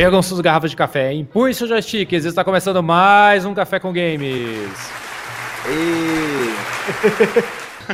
[0.00, 4.90] Ergam suas garrafas de café, empunhe seu joysticks, está começando mais um Café com Games.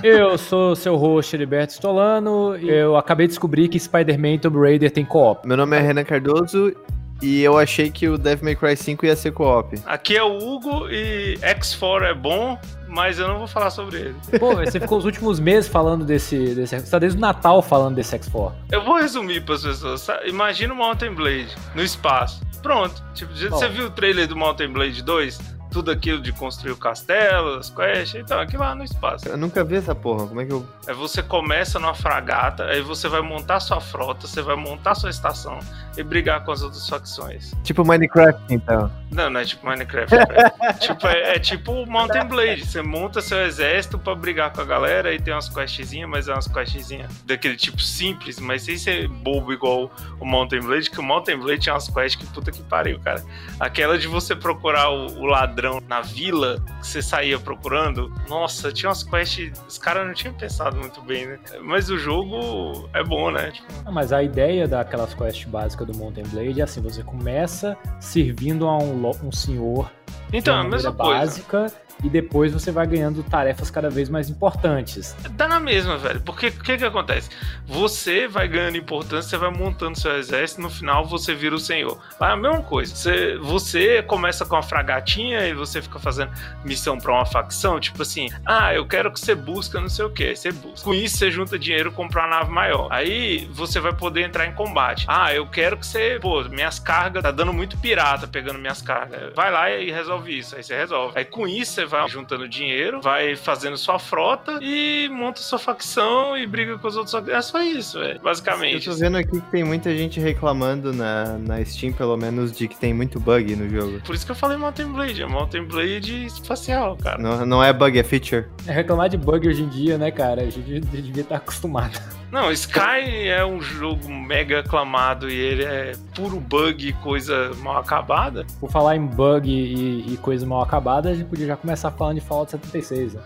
[0.04, 4.56] Eu sou seu host, Heriberto Stolano, e eu acabei de descobrir que Spider-Man e Tomb
[4.56, 5.48] Raider tem co-op.
[5.48, 6.72] Meu nome é Renan Cardoso
[7.20, 9.76] e eu achei que o Devil May Cry 5 ia ser co-op.
[9.84, 12.56] Aqui é o Hugo e X4 é bom,
[12.88, 14.16] mas eu não vou falar sobre ele.
[14.38, 16.54] Pô, você ficou os últimos meses falando desse.
[16.54, 18.52] desse você tá desde o Natal falando desse X4.
[18.70, 20.06] Eu vou resumir para as pessoas.
[20.26, 22.40] Imagina o Mountain Blade no espaço.
[22.62, 23.02] Pronto.
[23.14, 25.56] Tipo, você viu o trailer do Mountain Blade 2?
[25.70, 29.28] Tudo aquilo de construir o castelo, as quests, então, aquilo lá no espaço.
[29.28, 30.66] Eu nunca vi essa porra, como é que eu...
[30.88, 35.10] Aí você começa numa fragata, aí você vai montar sua frota, você vai montar sua
[35.10, 35.58] estação
[35.96, 37.52] e brigar com as outras facções.
[37.62, 38.90] Tipo Minecraft, então.
[39.10, 40.14] Não, não é tipo Minecraft.
[40.14, 42.66] é, tipo, é, é tipo Mountain Blade.
[42.66, 46.32] Você monta seu exército pra brigar com a galera e tem umas questzinhas, mas é
[46.32, 49.90] umas questzinhas daquele tipo simples, mas sem ser bobo igual
[50.20, 53.22] o Mountain Blade, que o Mountain Blade tinha umas quests que puta que pariu, cara.
[53.58, 58.88] Aquela de você procurar o, o ladrão na vila que você saía procurando, nossa, tinha
[58.88, 59.52] umas quests.
[59.66, 61.38] Os caras não tinham pensado muito bem, né?
[61.62, 63.50] Mas o jogo é bom, né?
[63.52, 67.76] Tipo, Ah, mas a ideia daquelas quests básicas do Mountain Blade é assim: você começa
[68.00, 69.90] servindo a um, um senhor
[70.30, 71.76] de então, a mesma maneira coisa.
[72.02, 75.16] E depois você vai ganhando tarefas cada vez mais importantes.
[75.30, 76.20] Dá na mesma, velho.
[76.20, 77.30] Porque o que que acontece?
[77.66, 82.00] Você vai ganhando importância, você vai montando seu exército, no final você vira o senhor.
[82.20, 82.94] É a mesma coisa.
[82.94, 86.30] Você, você começa com a fragatinha e você fica fazendo
[86.64, 90.10] missão pra uma facção, tipo assim, ah, eu quero que você busca não sei o
[90.10, 90.84] que, você busca.
[90.84, 92.88] Com isso você junta dinheiro e compra uma nave maior.
[92.90, 95.06] Aí você vai poder entrar em combate.
[95.08, 99.34] Ah, eu quero que você, pô, minhas cargas, tá dando muito pirata pegando minhas cargas.
[99.34, 100.54] Vai lá e resolve isso.
[100.54, 101.18] Aí você resolve.
[101.18, 106.36] Aí com isso você vai juntando dinheiro, vai fazendo sua frota e monta sua facção
[106.36, 107.14] e briga com os outros.
[107.28, 108.16] É só isso, velho.
[108.16, 108.88] Eu Basicamente.
[108.88, 112.76] tô vendo aqui que tem muita gente reclamando na, na Steam, pelo menos, de que
[112.76, 114.00] tem muito bug no jogo.
[114.04, 115.22] Por isso que eu falei Mountain Blade.
[115.22, 117.18] É Mountain Blade espacial, cara.
[117.18, 118.46] Não, não é bug, é feature.
[118.66, 120.42] É reclamar de bug hoje em dia, né, cara?
[120.42, 121.98] A gente devia estar acostumado.
[122.36, 127.78] Não, Sky é um jogo mega aclamado e ele é puro bug e coisa mal
[127.78, 128.44] acabada.
[128.60, 132.16] Por falar em bug e, e coisa mal acabada, a gente podia já começar falando
[132.16, 133.14] de Fallout 76.
[133.14, 133.20] Né?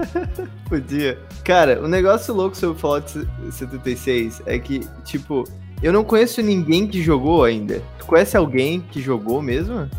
[0.66, 1.18] Podia.
[1.44, 5.44] Cara, o negócio louco sobre Fallout 76 é que, tipo,
[5.82, 7.82] eu não conheço ninguém que jogou ainda.
[7.98, 9.90] Tu conhece alguém que jogou mesmo?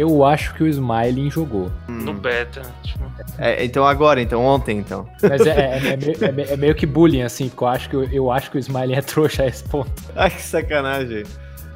[0.00, 1.70] Eu acho que o Smiling jogou.
[1.86, 2.62] No beta.
[2.82, 3.04] Tipo,
[3.38, 5.06] É, então agora, então, ontem, então.
[5.22, 7.90] Mas é, é- é meio, é meio- é meio que bullying, assim, porque eu acho
[7.90, 9.90] que, eu acho que o Smiling é trouxa a esse ponto.
[10.16, 11.24] Ai, que sacanagem.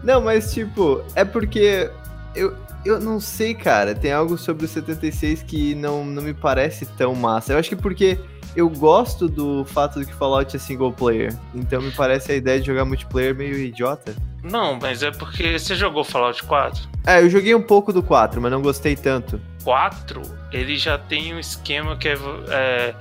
[0.02, 1.90] Não, mas tipo, é porque
[2.34, 2.54] eu,
[2.84, 3.94] eu não sei, cara.
[3.94, 7.52] Tem algo sobre o 76 que não, não me parece tão massa.
[7.52, 8.18] Eu acho que porque
[8.56, 11.36] eu gosto do fato de que Fallout é single player.
[11.54, 14.14] Então me parece a ideia de jogar multiplayer meio idiota.
[14.42, 16.88] Não, mas é porque você jogou Fallout 4?
[17.06, 19.40] É, eu joguei um pouco do 4, mas não gostei tanto.
[19.64, 20.20] 4,
[20.52, 22.14] ele já tem um esquema que é.
[22.50, 22.94] é...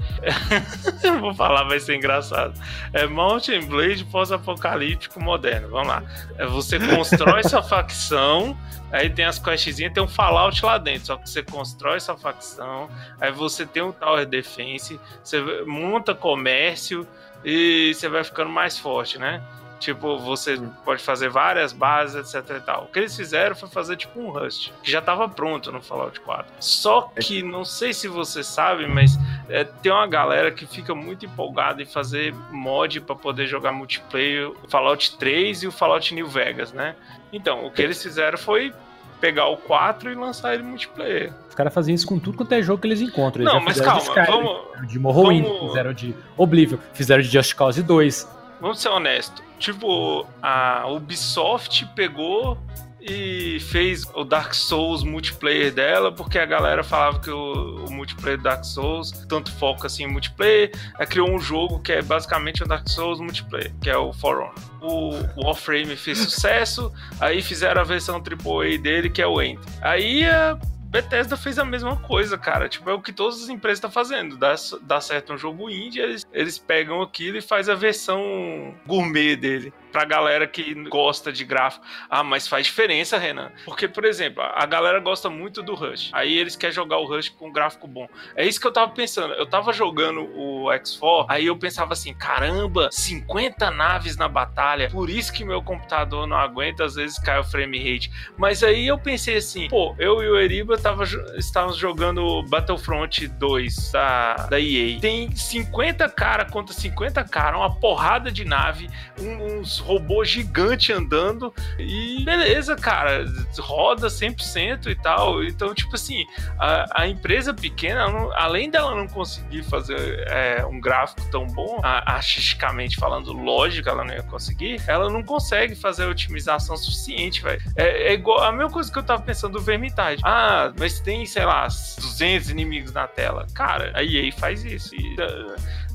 [1.04, 2.54] eu vou falar, vai ser engraçado.
[2.94, 5.68] É Mountain Blade pós-apocalíptico moderno.
[5.68, 6.04] Vamos lá.
[6.38, 8.58] É, você constrói sua facção,
[8.92, 11.08] aí tem as questzinhas, tem um Fallout lá dentro.
[11.08, 17.06] Só que você constrói sua facção, aí você tem um Tower Defense, você monta comércio
[17.44, 19.44] e você vai ficando mais forte, né?
[19.84, 22.84] Tipo, você pode fazer várias bases, etc e tal.
[22.86, 26.22] O que eles fizeram foi fazer tipo um Rust, que já tava pronto no Fallout
[26.22, 26.46] 4.
[26.60, 29.18] Só que, não sei se você sabe, mas
[29.50, 34.50] é, tem uma galera que fica muito empolgada em fazer mod pra poder jogar multiplayer
[34.50, 36.96] o Fallout 3 e o Fallout New Vegas, né?
[37.34, 38.74] Então, o que eles fizeram foi
[39.20, 41.34] pegar o 4 e lançar ele multiplayer.
[41.50, 43.44] Os caras faziam isso com tudo quanto é jogo que eles encontram.
[43.44, 46.16] Eles Não, já mas fizeram de calma, Skyrim, vamos, fizeram de Morrowind, vamos- fizeram de
[46.38, 48.43] Oblivion, fizeram de Just Cause 2.
[48.64, 49.44] Vamos ser honestos.
[49.60, 52.58] Tipo, a Ubisoft pegou
[53.02, 58.38] e fez o Dark Souls multiplayer dela, porque a galera falava que o, o multiplayer
[58.38, 62.64] do Dark Souls tanto foca assim em multiplayer, aí criou um jogo que é basicamente
[62.64, 64.54] o Dark Souls multiplayer, que é o For Honor.
[64.82, 69.66] O Warframe fez sucesso, aí fizeram a versão AAA dele, que é o Enter.
[69.82, 70.58] Aí a
[70.94, 72.70] Bethesda fez a mesma coisa, cara.
[72.70, 74.38] Tipo, é o que todas as empresas estão fazendo.
[74.38, 74.54] Dá,
[74.84, 79.74] dá certo um jogo indie, eles, eles pegam aquilo e faz a versão gourmet dele.
[79.94, 81.86] Pra galera que gosta de gráfico.
[82.10, 83.52] Ah, mas faz diferença, Renan.
[83.64, 86.10] Porque, por exemplo, a galera gosta muito do Rush.
[86.12, 88.10] Aí eles querem jogar o Rush com um gráfico bom.
[88.36, 89.34] É isso que eu tava pensando.
[89.36, 94.90] Eu tava jogando o X4, aí eu pensava assim: caramba, 50 naves na batalha.
[94.90, 98.12] Por isso que meu computador não aguenta, às vezes cai o frame rate.
[98.36, 101.04] Mas aí eu pensei assim: pô, eu e o Eriba tava,
[101.38, 105.00] estávamos jogando Battlefront 2 da, da EA.
[105.00, 111.54] Tem 50 cara contra 50 cara, uma porrada de nave, um- uns robôs gigantes andando
[111.78, 113.26] e beleza, cara,
[113.60, 115.44] roda 100% e tal.
[115.44, 116.26] Então, tipo assim,
[116.60, 121.80] a, a empresa pequena, não, além dela não conseguir fazer é, um gráfico tão bom,
[121.84, 127.42] a, artisticamente falando, lógico, ela não ia conseguir, ela não consegue fazer a otimização suficiente,
[127.42, 127.62] velho.
[127.76, 130.22] É, é, igual a mesma coisa que eu tava pensando do Vermintide.
[130.24, 133.46] Ah, mas tem, sei lá, 200 inimigos na tela.
[133.54, 134.96] Cara, a EA faz isso.
[134.96, 135.16] E,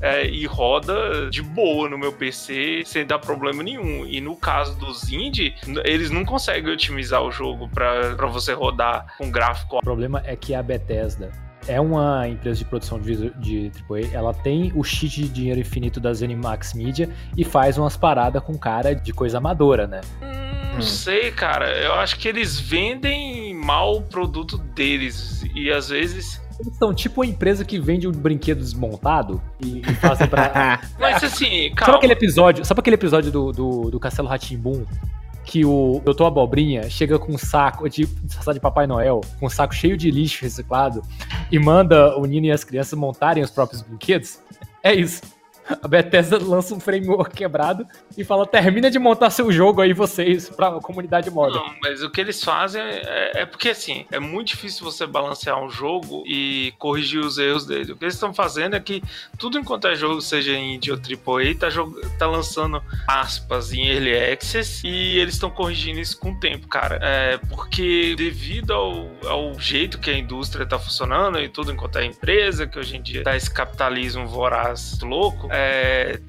[0.01, 4.07] é, e roda de boa no meu PC sem dar problema nenhum.
[4.07, 5.55] E no caso dos indie,
[5.85, 9.79] eles não conseguem otimizar o jogo para você rodar com gráfico.
[9.79, 11.31] O problema é que a Bethesda
[11.67, 16.01] é uma empresa de produção de, de AAA, ela tem o cheat de dinheiro infinito
[16.01, 20.01] da ZeniMax Media e faz umas paradas com cara de coisa amadora, né?
[20.23, 21.71] Hum, não sei, cara.
[21.79, 27.21] Eu acho que eles vendem mal o produto deles e às vezes eles são tipo
[27.21, 30.81] uma empresa que vende um brinquedo desmontado e, e fazem pra.
[30.99, 31.93] Mas assim, calma.
[31.93, 34.85] Sabe aquele episódio, sabe aquele episódio do, do, do Castelo Ratimbum?
[35.45, 39.49] Que o Doutor Abobrinha chega com um saco de disfarçado de Papai Noel, com um
[39.49, 41.03] saco cheio de lixo reciclado,
[41.51, 44.41] e manda o Nino e as crianças montarem os próprios brinquedos?
[44.83, 45.23] É isso
[45.83, 47.87] a Bethesda lança um framework quebrado
[48.17, 51.57] e fala: termina de montar seu jogo aí, vocês, pra comunidade moda.
[51.57, 55.63] Não, mas o que eles fazem é, é, porque assim, é muito difícil você balancear
[55.63, 57.93] um jogo e corrigir os erros dele.
[57.93, 59.03] O que eles estão fazendo é que
[59.39, 61.69] tudo enquanto é jogo, seja indie ou AAA, tá,
[62.19, 66.99] tá lançando aspas em early access e eles estão corrigindo isso com o tempo, cara.
[67.03, 72.05] É, porque devido ao, ao jeito que a indústria tá funcionando e tudo enquanto é
[72.05, 75.58] empresa, que hoje em dia tá esse capitalismo voraz louco, é,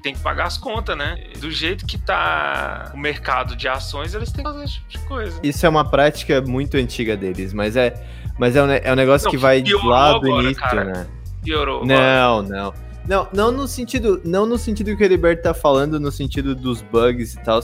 [0.02, 1.24] tem que pagar as contas, né?
[1.38, 4.98] Do jeito que tá o mercado de ações, eles têm que fazer esse tipo de
[5.00, 5.40] coisa.
[5.42, 7.94] Isso é uma prática muito antiga deles, mas é,
[8.38, 10.84] mas é, um, é um negócio não, que vai lá do agora, início, cara.
[10.84, 11.06] né?
[11.42, 11.84] Piorou.
[11.84, 12.72] Não, não.
[13.06, 16.82] Não, não no sentido, não no sentido que o Heriberto tá falando, no sentido dos
[16.82, 17.60] bugs e tal,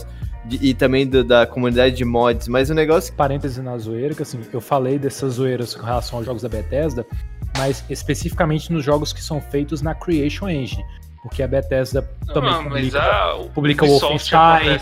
[0.49, 3.13] e também do, da comunidade de mods, mas o negócio.
[3.13, 7.05] Parêntese na zoeira, que assim, eu falei dessas zoeiras com relação aos jogos da Bethesda,
[7.57, 10.83] mas especificamente nos jogos que são feitos na Creation Engine
[11.21, 12.01] porque a Bethesda
[12.33, 14.79] também não, publica, a, publica o Wolfenstein,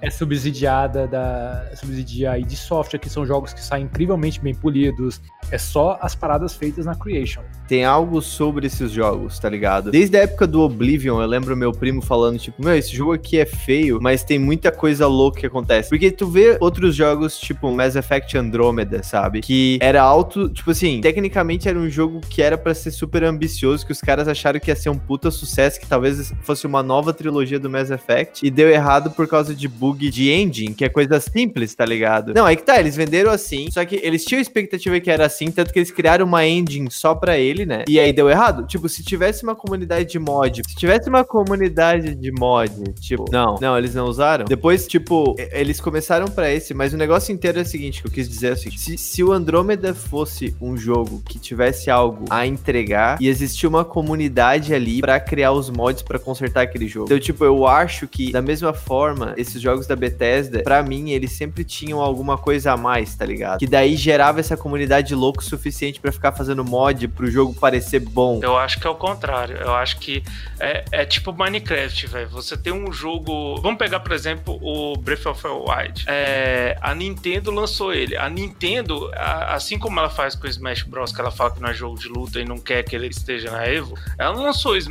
[0.00, 5.20] é subsidiada da subsidia id Software, que são jogos que saem incrivelmente bem polidos,
[5.50, 7.42] é só as paradas feitas na Creation.
[7.66, 9.90] Tem algo sobre esses jogos, tá ligado?
[9.90, 13.38] Desde a época do Oblivion, eu lembro meu primo falando, tipo, meu, esse jogo aqui
[13.38, 15.90] é feio, mas tem muita coisa louca que acontece.
[15.90, 19.40] Porque tu vê outros jogos, tipo Mass Effect Andromeda, sabe?
[19.40, 23.84] Que era alto, tipo assim, tecnicamente era um jogo que era para ser super ambicioso,
[23.84, 27.12] que os caras acharam que ia ser um puta sucesso, que talvez fosse uma nova
[27.12, 30.88] trilogia do Mass Effect, e deu errado por causa de bug de engine, que é
[30.88, 32.32] coisa simples, tá ligado?
[32.34, 35.50] Não, aí que tá, eles venderam assim, só que eles tinham expectativa que era assim,
[35.50, 37.84] tanto que eles criaram uma engine só pra ele, né?
[37.88, 38.66] E aí deu errado.
[38.66, 43.56] Tipo, se tivesse uma comunidade de mod, se tivesse uma comunidade de mod, tipo, não,
[43.60, 44.44] não, eles não usaram.
[44.44, 48.12] Depois, tipo, eles começaram pra esse, mas o negócio inteiro é o seguinte, que eu
[48.12, 53.20] quis dizer assim, se, se o Andromeda fosse um jogo que tivesse algo a entregar
[53.20, 57.06] e existia uma comunidade ali para criar os mods para consertar aquele jogo.
[57.06, 61.32] Então, tipo, eu acho que da mesma forma, esses jogos da Bethesda, para mim, eles
[61.32, 63.58] sempre tinham alguma coisa a mais, tá ligado?
[63.58, 68.00] Que daí gerava essa comunidade louca o suficiente para ficar fazendo mod pro jogo parecer
[68.00, 68.40] bom.
[68.42, 69.56] Eu acho que é o contrário.
[69.56, 70.22] Eu acho que
[70.58, 72.28] é, é tipo Minecraft, velho.
[72.30, 73.60] Você tem um jogo.
[73.60, 76.04] Vamos pegar, por exemplo, o Breath of the Wild.
[76.06, 78.16] É, a Nintendo lançou ele.
[78.16, 81.68] A Nintendo, assim como ela faz com o Smash Bros, que ela fala que não
[81.68, 84.82] é jogo de luta e não quer que ele esteja na Evo, ela lançou é,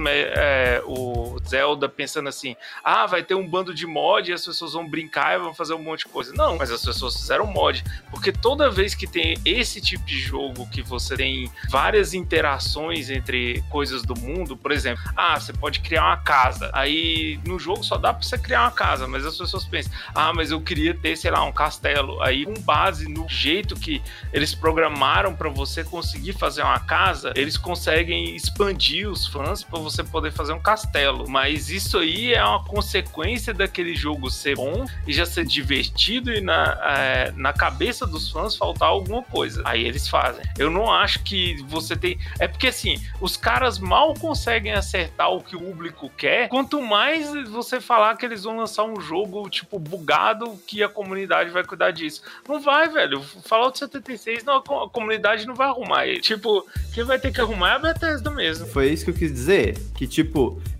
[0.85, 4.87] o Zelda pensando assim: ah, vai ter um bando de mod e as pessoas vão
[4.87, 6.33] brincar e vão fazer um monte de coisa.
[6.33, 7.83] Não, mas as pessoas fizeram mod.
[8.09, 13.63] Porque toda vez que tem esse tipo de jogo que você tem várias interações entre
[13.69, 16.69] coisas do mundo, por exemplo, ah, você pode criar uma casa.
[16.73, 20.33] Aí no jogo só dá pra você criar uma casa, mas as pessoas pensam, ah,
[20.33, 22.21] mas eu queria ter, sei lá, um castelo.
[22.21, 24.01] Aí, com base no jeito que
[24.33, 30.03] eles programaram para você conseguir fazer uma casa, eles conseguem expandir os fãs para você
[30.03, 31.27] poder fazer um castelo.
[31.27, 36.41] Mas isso aí é uma consequência daquele jogo ser bom e já ser divertido e
[36.41, 39.61] na, é, na cabeça dos fãs faltar alguma coisa.
[39.65, 40.45] Aí eles fazem.
[40.57, 42.19] Eu não acho que você tem.
[42.39, 46.49] É porque assim, os caras mal conseguem acertar o que o público quer.
[46.49, 51.49] Quanto mais você falar que eles vão lançar um jogo, tipo, bugado, que a comunidade
[51.49, 52.21] vai cuidar disso.
[52.47, 53.21] Não vai, velho.
[53.21, 56.05] Fallout 76, não, a comunidade não vai arrumar.
[56.21, 58.67] Tipo, quem vai ter que arrumar é a Bethesda mesmo.
[58.67, 59.77] Foi isso que eu quis dizer.
[59.95, 60.26] Que, tipo,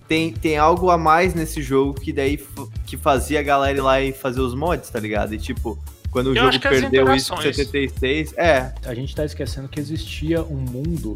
[0.06, 2.38] tem, tem algo a mais nesse jogo que daí
[2.86, 5.34] que fazia a galera ir lá e fazer os mods, tá ligado?
[5.34, 5.78] E tipo,
[6.10, 8.72] quando o jogo perdeu isso em 76, é.
[8.84, 11.14] A gente tá esquecendo que existia um mundo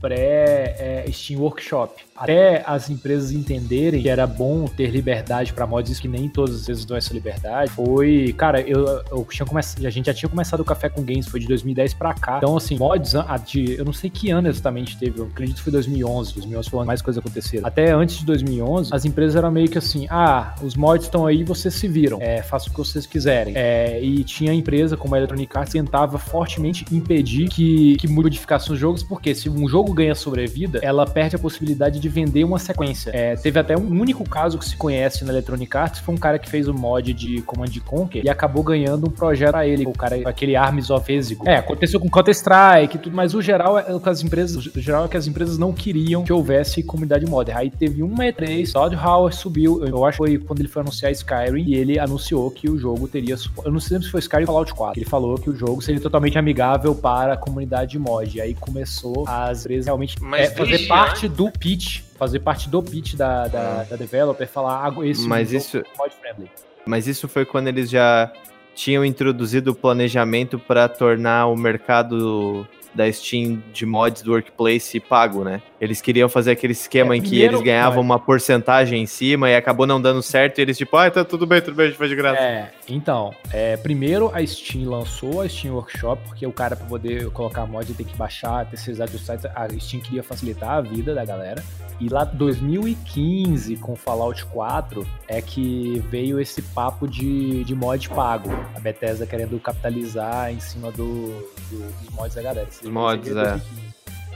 [0.00, 2.02] pré-Steam Workshop.
[2.16, 6.66] Até as empresas entenderem que era bom ter liberdade para mods, que nem todas as
[6.66, 10.60] vezes dão essa liberdade, foi, cara, eu, eu tinha começado, a gente já tinha começado
[10.60, 12.38] o Café com Games, foi de 2010 para cá.
[12.38, 13.12] Então, assim, mods,
[13.46, 16.84] de, eu não sei que ano exatamente teve, eu acredito que foi 2011, 2011 foi
[16.84, 17.66] mais coisas aconteceram.
[17.66, 21.44] Até antes de 2011, as empresas eram meio que assim, ah, os mods estão aí,
[21.44, 23.54] vocês se viram, é, o que vocês quiserem.
[23.56, 28.78] É, e tinha empresa como a Electronic Arts tentava fortemente impedir que, que modificassem os
[28.78, 33.10] jogos, porque se um jogo ganha sobrevida, ela perde a possibilidade de vender uma sequência.
[33.14, 36.38] É, teve até um único caso que se conhece na Electronic Arts, foi um cara
[36.38, 39.92] que fez o mod de Command Conquer e acabou ganhando um projeto pra ele, o
[39.92, 41.48] cara, aquele Arms of Exego.
[41.48, 45.06] É, aconteceu com Counter-Strike e tudo, mas o geral é que as empresas, o geral
[45.06, 47.56] é que as empresas não queriam que houvesse comunidade modder.
[47.56, 51.10] Aí teve uma E3, Todd Howard subiu, eu acho que foi quando ele foi anunciar
[51.12, 54.58] Skyrim e ele anunciou que o jogo teria, eu não sei se foi Skyrim ou
[54.58, 54.98] Fallout 4.
[55.00, 58.36] Ele falou que o jogo seria totalmente amigável para a comunidade mod.
[58.36, 63.14] E aí começou as empresas realmente é, fazer parte do pitch fazer parte do pitch
[63.14, 66.50] da, da, da developer, falar ah, esse mas isso, mod friendly.
[66.84, 68.32] Mas isso foi quando eles já
[68.74, 75.44] tinham introduzido o planejamento para tornar o mercado da Steam de mods do Workplace pago,
[75.44, 75.62] né?
[75.80, 79.56] Eles queriam fazer aquele esquema é, em que eles ganhavam uma porcentagem em cima e
[79.56, 81.98] acabou não dando certo e eles tipo, ah, tá tudo bem, tudo bem, a gente
[81.98, 82.40] faz de graça.
[82.40, 87.30] É, então, é, primeiro a Steam lançou a Steam Workshop, porque o cara para poder
[87.30, 91.24] colocar mod tem que baixar, terceirizar do site, a Steam queria facilitar a vida da
[91.24, 91.62] galera.
[92.00, 98.50] E lá 2015, com Fallout 4, é que veio esse papo de, de mod pago.
[98.74, 101.28] A Bethesda querendo capitalizar em cima do,
[101.70, 102.68] do dos mods da galera.
[102.68, 103.60] Esses mods, é.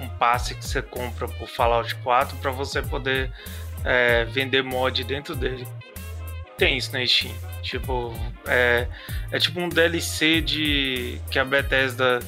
[0.02, 3.30] Um passe que você compra pro Fallout 4 para você poder
[3.84, 5.66] é, vender mod dentro dele.
[6.58, 7.34] Tem isso na Steam.
[7.62, 8.12] Tipo,
[8.46, 8.88] é,
[9.30, 12.18] é tipo um DLC de que a Bethesda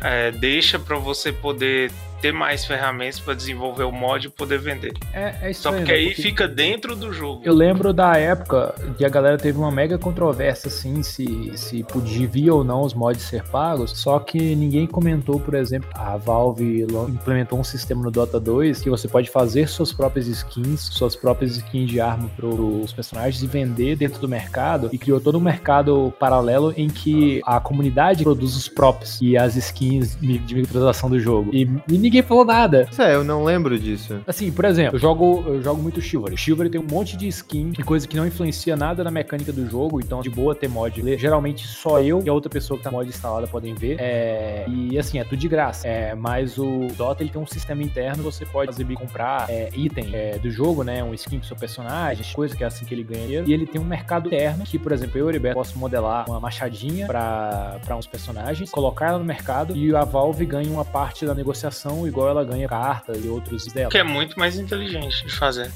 [0.00, 4.92] é, deixa para você poder ter mais ferramentas para desenvolver o mod e poder vender.
[5.12, 7.42] É, é isso Só porque aí porque fica dentro do jogo.
[7.44, 12.20] Eu lembro da época que a galera teve uma mega controvérsia assim se, se podia
[12.52, 17.58] ou não os mods ser pagos, só que ninguém comentou, por exemplo, a Valve implementou
[17.58, 21.90] um sistema no Dota 2 que você pode fazer suas próprias skins, suas próprias skins
[21.90, 26.12] de arma para os personagens e vender dentro do mercado e criou todo um mercado
[26.18, 31.50] paralelo em que a comunidade produz os props e as skins de microtransação do jogo.
[31.52, 32.88] E, e ninguém falou nada.
[32.98, 34.20] É, eu não lembro disso.
[34.26, 36.36] Assim, por exemplo, eu jogo, eu jogo muito Chivalry.
[36.36, 39.66] Chivalry tem um monte de skin, de coisa que não influencia nada na mecânica do
[39.66, 41.00] jogo, então de boa ter mod.
[41.16, 43.96] Geralmente só eu e a outra pessoa que tá mod instalada podem ver.
[44.00, 45.86] É, e assim, é tudo de graça.
[45.86, 50.10] É, mas o Dota ele tem um sistema interno, você pode fazer comprar é, item
[50.12, 51.04] é, do jogo, né?
[51.04, 53.48] Um skin pro seu personagem, coisa que é assim que ele ganha dinheiro.
[53.48, 57.06] E ele tem um mercado interno que, por exemplo, eu, Heriberto, posso modelar uma machadinha
[57.06, 61.99] para uns personagens, colocar ela no mercado e a Valve ganha uma parte da negociação
[62.06, 63.90] igual ela ganha carta e outros dela.
[63.90, 65.70] Que é muito mais inteligente de fazer.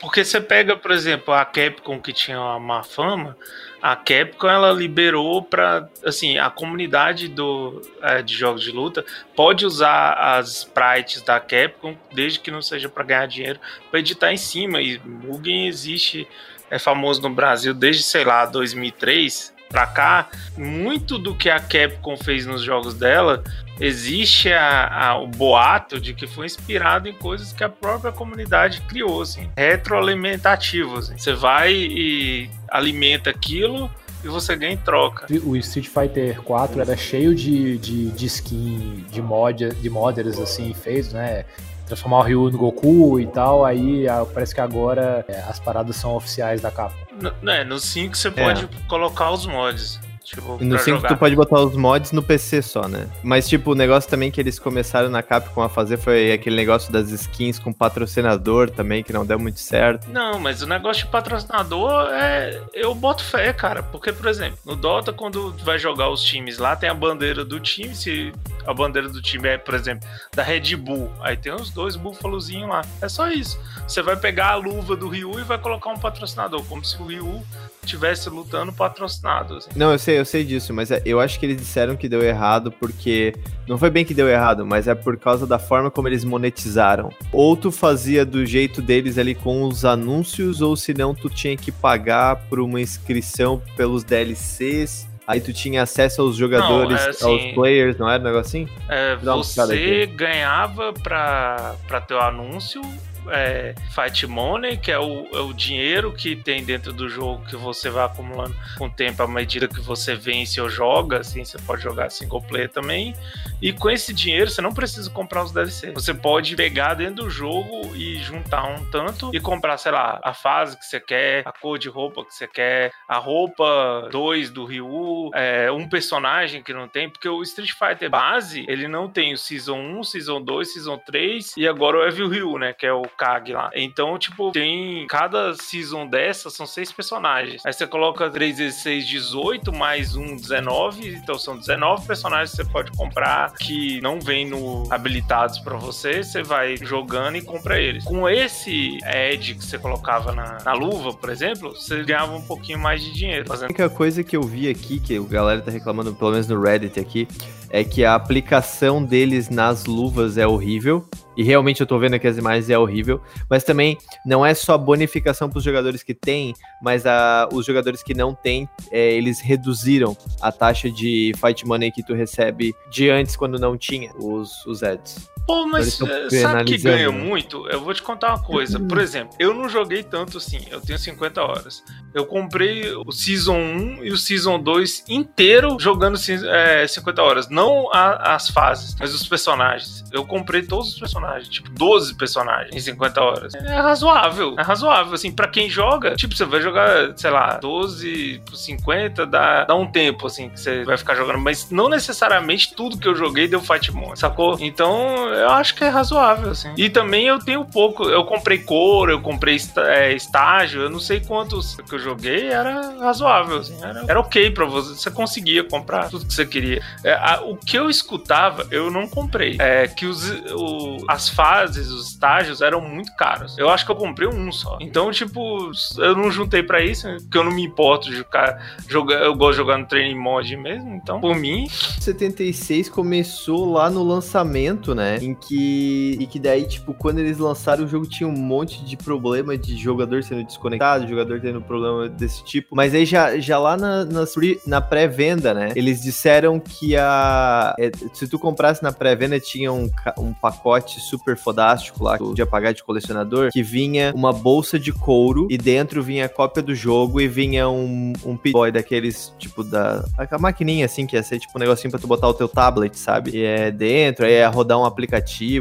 [0.00, 3.36] Porque você pega, por exemplo, a Capcom que tinha uma má fama,
[3.80, 9.64] a Capcom ela liberou para assim a comunidade do é, de jogos de luta pode
[9.64, 13.60] usar as sprites da Capcom desde que não seja para ganhar dinheiro
[13.90, 16.28] para editar em cima e Mugen existe
[16.70, 22.16] é famoso no Brasil desde sei lá 2003 para cá, muito do que a Capcom
[22.16, 23.42] fez nos jogos dela
[23.80, 28.80] existe a, a, o boato de que foi inspirado em coisas que a própria comunidade
[28.82, 30.98] criou, assim, retroalimentativo.
[30.98, 31.18] Assim.
[31.18, 33.90] Você vai e alimenta aquilo
[34.22, 35.26] e você ganha em troca.
[35.42, 40.72] O Street Fighter 4 era cheio de, de, de skin, de, mod, de modders assim,
[40.72, 41.44] fez, né?
[41.86, 46.14] Transformar o Ryu no Goku e tal, aí parece que agora é, as paradas são
[46.14, 46.94] oficiais da capa.
[47.42, 48.68] No, é, no 5 você pode é.
[48.88, 50.00] colocar os mods.
[50.24, 53.08] Tipo, no 5 tu pode botar os mods no PC só, né?
[53.22, 56.90] Mas, tipo, o negócio também que eles começaram na Capcom a fazer foi aquele negócio
[56.90, 60.08] das skins com patrocinador também, que não deu muito certo.
[60.10, 62.58] Não, mas o negócio de patrocinador é.
[62.72, 63.82] Eu boto fé, cara.
[63.82, 67.44] Porque, por exemplo, no Dota, quando tu vai jogar os times lá, tem a bandeira
[67.44, 67.94] do time.
[67.94, 68.32] Se
[68.66, 72.70] a bandeira do time é, por exemplo, da Red Bull, aí tem os dois búfalozinhos
[72.70, 72.82] lá.
[73.02, 73.60] É só isso.
[73.86, 77.06] Você vai pegar a luva do Ryu e vai colocar um patrocinador, como se o
[77.06, 77.44] Ryu
[77.84, 79.56] estivesse lutando patrocinado.
[79.56, 79.70] Assim.
[79.76, 82.22] Não, eu sei, eu sei disso, mas é, eu acho que eles disseram que deu
[82.22, 83.34] errado porque.
[83.66, 87.10] Não foi bem que deu errado, mas é por causa da forma como eles monetizaram.
[87.32, 91.72] Ou tu fazia do jeito deles ali com os anúncios, ou senão tu tinha que
[91.72, 95.08] pagar por uma inscrição pelos DLCs.
[95.26, 98.62] Aí tu tinha acesso aos jogadores, não, é assim, aos players, não era um negócio
[98.62, 98.68] assim?
[98.90, 102.82] É, você ganhava pra, pra ter o anúncio
[103.30, 107.56] é, Fight Money, que é o, é o dinheiro que tem dentro do jogo que
[107.56, 111.58] você vai acumulando com o tempo à medida que você vence ou joga, assim, você
[111.58, 113.14] pode jogar single player também.
[113.60, 115.92] E com esse dinheiro você não precisa comprar os DLC.
[115.92, 120.34] Você pode pegar dentro do jogo e juntar um tanto e comprar, sei lá, a
[120.34, 124.64] fase que você quer, a cor de roupa que você quer, a roupa 2 do
[124.64, 129.32] Ryu, é, um personagem que não tem, porque o Street Fighter base, ele não tem
[129.32, 132.92] o Season 1, Season 2, Season 3 e agora o Evil Ryu, né, que é
[132.92, 133.70] o Kag lá.
[133.74, 137.64] Então, tipo, tem cada Season dessa são seis personagens.
[137.64, 142.56] Aí você coloca 3 vezes 6, 18, mais um 19, então são 19 personagens que
[142.56, 147.80] você pode comprar que não vem no habilitados para você, você vai jogando e compra
[147.80, 148.04] eles.
[148.04, 152.78] Com esse Edge que você colocava na, na luva, por exemplo, você ganhava um pouquinho
[152.78, 153.46] mais de dinheiro.
[153.46, 153.64] Fazendo...
[153.64, 156.60] A única coisa que eu vi aqui, que o galera tá reclamando, pelo menos no
[156.60, 157.28] Reddit aqui,
[157.74, 161.04] é que a aplicação deles nas luvas é horrível.
[161.36, 163.20] E realmente eu tô vendo aqui as imagens é horrível.
[163.50, 168.00] Mas também não é só bonificação para os jogadores que têm, mas a, os jogadores
[168.00, 173.10] que não têm, é, eles reduziram a taxa de fight money que tu recebe de
[173.10, 175.33] antes quando não tinha os, os ads.
[175.46, 177.16] Pô, mas eh, sabe que ganha né?
[177.16, 177.68] muito?
[177.68, 178.80] Eu vou te contar uma coisa.
[178.80, 181.82] Por exemplo, eu não joguei tanto assim, eu tenho 50 horas.
[182.14, 187.48] Eu comprei o Season 1 e o Season 2 inteiro jogando é, 50 horas.
[187.48, 190.04] Não a, as fases, mas os personagens.
[190.12, 193.54] Eu comprei todos os personagens, tipo 12 personagens em 50 horas.
[193.54, 195.12] É razoável, é razoável.
[195.12, 199.74] Assim, pra quem joga, tipo, você vai jogar, sei lá, 12 por 50, dá, dá
[199.74, 201.38] um tempo, assim, que você vai ficar jogando.
[201.38, 204.56] Mas não necessariamente tudo que eu joguei deu Mode, sacou?
[204.60, 206.72] Então eu acho que é razoável, assim.
[206.76, 208.04] E também eu tenho pouco.
[208.04, 212.96] Eu comprei cor, eu comprei é, estágio, eu não sei quantos que eu joguei, era
[212.98, 213.76] razoável, assim.
[213.82, 214.94] Era, era ok pra você.
[214.94, 216.82] Você conseguia comprar tudo que você queria.
[217.02, 219.56] É, a, o que eu escutava, eu não comprei.
[219.58, 223.56] É que os, o, as fases, os estágios eram muito caros.
[223.58, 224.78] Eu acho que eu comprei um só.
[224.80, 229.22] Então, tipo, eu não juntei pra isso, porque eu não me importo de ficar jogando.
[229.24, 230.94] Eu gosto de jogar no training mod mesmo.
[230.94, 231.68] Então, por mim.
[231.68, 235.18] 76 começou lá no lançamento, né?
[235.24, 236.16] Em que.
[236.20, 239.76] E que daí, tipo, quando eles lançaram o jogo tinha um monte de problema de
[239.76, 242.76] jogador sendo desconectado, jogador tendo problema desse tipo.
[242.76, 244.24] Mas aí já, já lá na, na,
[244.66, 245.72] na pré-venda, né?
[245.74, 247.74] Eles disseram que a.
[247.78, 252.46] É, se tu comprasse na pré-venda, tinha um, um pacote super fodástico lá, que podia
[252.46, 256.74] pagar de colecionador, que vinha uma bolsa de couro e dentro vinha a cópia do
[256.74, 260.04] jogo e vinha um, um boy daqueles, tipo, da.
[260.18, 262.98] A maquininha assim, que ia ser tipo um negocinho pra tu botar o teu tablet,
[262.98, 263.30] sabe?
[263.32, 265.13] E é dentro, aí ia rodar um aplicativo,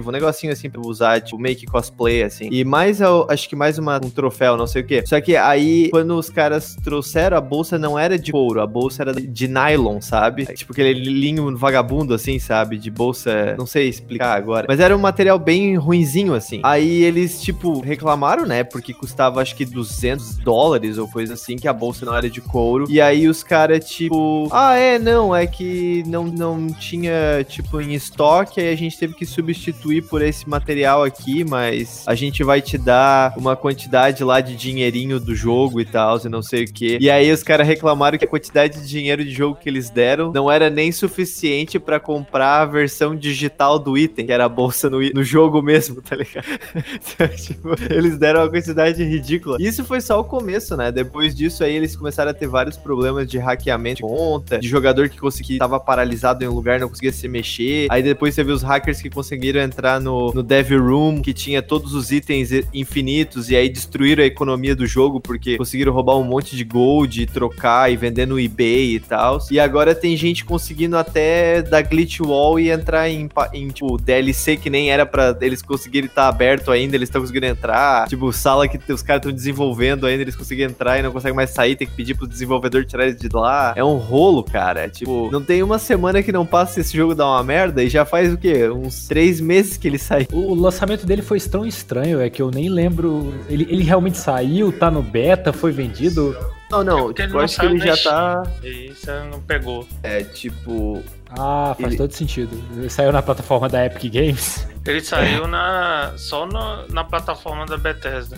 [0.06, 2.50] um negocinho assim pra usar, tipo, make cosplay, assim.
[2.52, 5.06] E mais, acho que mais uma, um troféu, não sei o que.
[5.06, 9.04] Só que aí, quando os caras trouxeram, a bolsa não era de couro, a bolsa
[9.04, 10.46] era de nylon, sabe?
[10.54, 12.78] Tipo aquele linho vagabundo, assim, sabe?
[12.78, 14.66] De bolsa, não sei explicar agora.
[14.68, 16.62] Mas era um material bem ruinzinho, assim.
[16.64, 18.64] Aí eles, tipo, reclamaram, né?
[18.64, 22.42] Porque custava, acho que 200 dólares ou coisa assim, que a bolsa não era de
[22.42, 22.86] couro.
[22.90, 27.94] E aí os caras, tipo, ah, é, não, é que não, não tinha, tipo, em
[27.94, 32.62] estoque, aí a gente teve que substituir por esse material aqui, mas a gente vai
[32.62, 36.72] te dar uma quantidade lá de dinheirinho do jogo e tal, e não sei o
[36.72, 36.98] que.
[37.00, 40.32] E aí os caras reclamaram que a quantidade de dinheiro de jogo que eles deram
[40.32, 44.90] não era nem suficiente para comprar a versão digital do item, que era a bolsa
[44.90, 46.46] no, no jogo mesmo, tá ligado?
[47.38, 49.58] tipo, eles deram uma quantidade ridícula.
[49.60, 50.92] Isso foi só o começo, né?
[50.92, 55.10] Depois disso aí eles começaram a ter vários problemas de hackeamento de conta, de jogador
[55.10, 57.88] que conseguia, tava paralisado em um lugar, não conseguia se mexer.
[57.90, 61.62] Aí depois você viu os hackers que conseguiram entrar no, no Devil Room, que tinha
[61.62, 66.24] todos os itens infinitos, e aí destruíram a economia do jogo, porque conseguiram roubar um
[66.24, 69.40] monte de gold e trocar e vender no eBay e tal.
[69.50, 74.56] E agora tem gente conseguindo até dar glitch wall e entrar em, em tipo, DLC
[74.56, 78.08] que nem era para eles conseguirem estar tá aberto ainda, eles estão conseguindo entrar.
[78.08, 81.50] Tipo, sala que os caras estão desenvolvendo ainda, eles conseguem entrar e não conseguem mais
[81.50, 83.74] sair, tem que pedir pro desenvolvedor tirar eles de lá.
[83.76, 84.88] É um rolo, cara.
[84.90, 88.06] Tipo, não tem uma semana que não passa esse jogo dar uma merda e já
[88.06, 88.70] faz o quê?
[88.70, 90.26] Uns três meses que ele saiu.
[90.32, 93.32] O lançamento dele foi tão estranho, é que eu nem lembro.
[93.48, 96.36] Ele, ele realmente saiu, tá no beta, foi vendido.
[96.72, 98.44] Não, não, é tipo, eu acho que ele já tá.
[98.64, 99.88] Isso não pegou.
[100.02, 101.04] É, tipo.
[101.30, 101.98] Ah, faz ele...
[101.98, 102.60] todo sentido.
[102.76, 104.68] Ele saiu na plataforma da Epic Games.
[104.84, 108.36] Ele saiu na só na, na plataforma da Bethesda.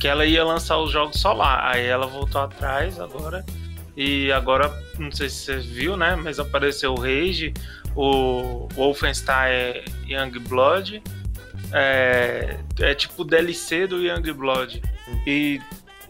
[0.00, 1.70] Que ela ia lançar os jogos só lá.
[1.70, 3.44] Aí ela voltou atrás agora.
[3.96, 6.16] E agora, não sei se você viu, né?
[6.16, 7.54] Mas apareceu o Rage,
[7.94, 11.02] o Wolfenstein Youngblood.
[11.72, 14.82] É, é tipo o DLC do Youngblood.
[15.26, 15.60] E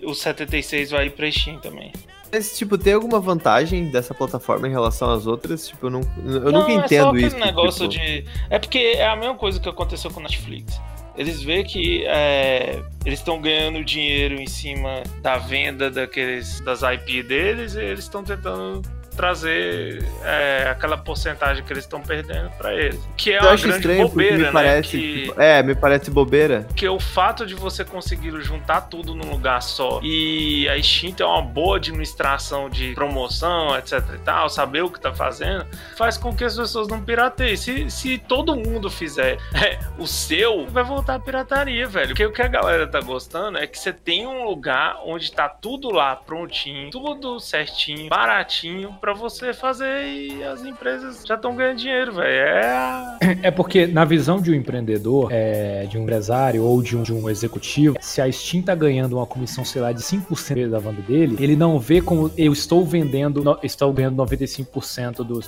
[0.03, 1.93] o 76 vai ir pra Steam também.
[2.31, 5.69] Mas, tipo, tem alguma vantagem dessa plataforma em relação às outras?
[5.69, 7.39] Tipo, eu, não, eu não, nunca entendo é só isso.
[7.39, 8.05] negócio tipo...
[8.05, 8.25] de.
[8.51, 10.79] É porque é a mesma coisa que aconteceu com Netflix.
[11.17, 17.25] Eles veem que é, eles estão ganhando dinheiro em cima da venda daqueles, das IP
[17.25, 18.83] deles e eles estão tentando
[19.19, 23.01] trazer é, aquela porcentagem que eles estão perdendo para eles.
[23.17, 24.51] Que é Eu uma acho grande estranho bobeira, me né?
[24.53, 26.67] parece, Que, tipo, é, me parece bobeira.
[26.77, 31.25] que o fato de você conseguir juntar tudo num lugar só e a Steam ter
[31.25, 36.33] uma boa administração de promoção, etc e tal, saber o que tá fazendo, faz com
[36.35, 37.57] que as pessoas não pirateiem.
[37.57, 42.09] Se, se todo mundo fizer é, o seu, vai voltar a pirataria, velho.
[42.09, 45.49] Porque o que a galera tá gostando é que você tem um lugar onde tá
[45.49, 51.79] tudo lá prontinho, tudo certinho, baratinho pra você fazer e as empresas já estão ganhando
[51.79, 52.29] dinheiro, velho.
[52.29, 57.03] É É porque, na visão de um empreendedor, é, de um empresário ou de um,
[57.03, 60.79] de um executivo, se a Steam tá ganhando uma comissão, sei lá, de 5% da
[60.79, 65.41] venda dele, ele não vê como eu estou vendendo, no- estou ganhando 95% do.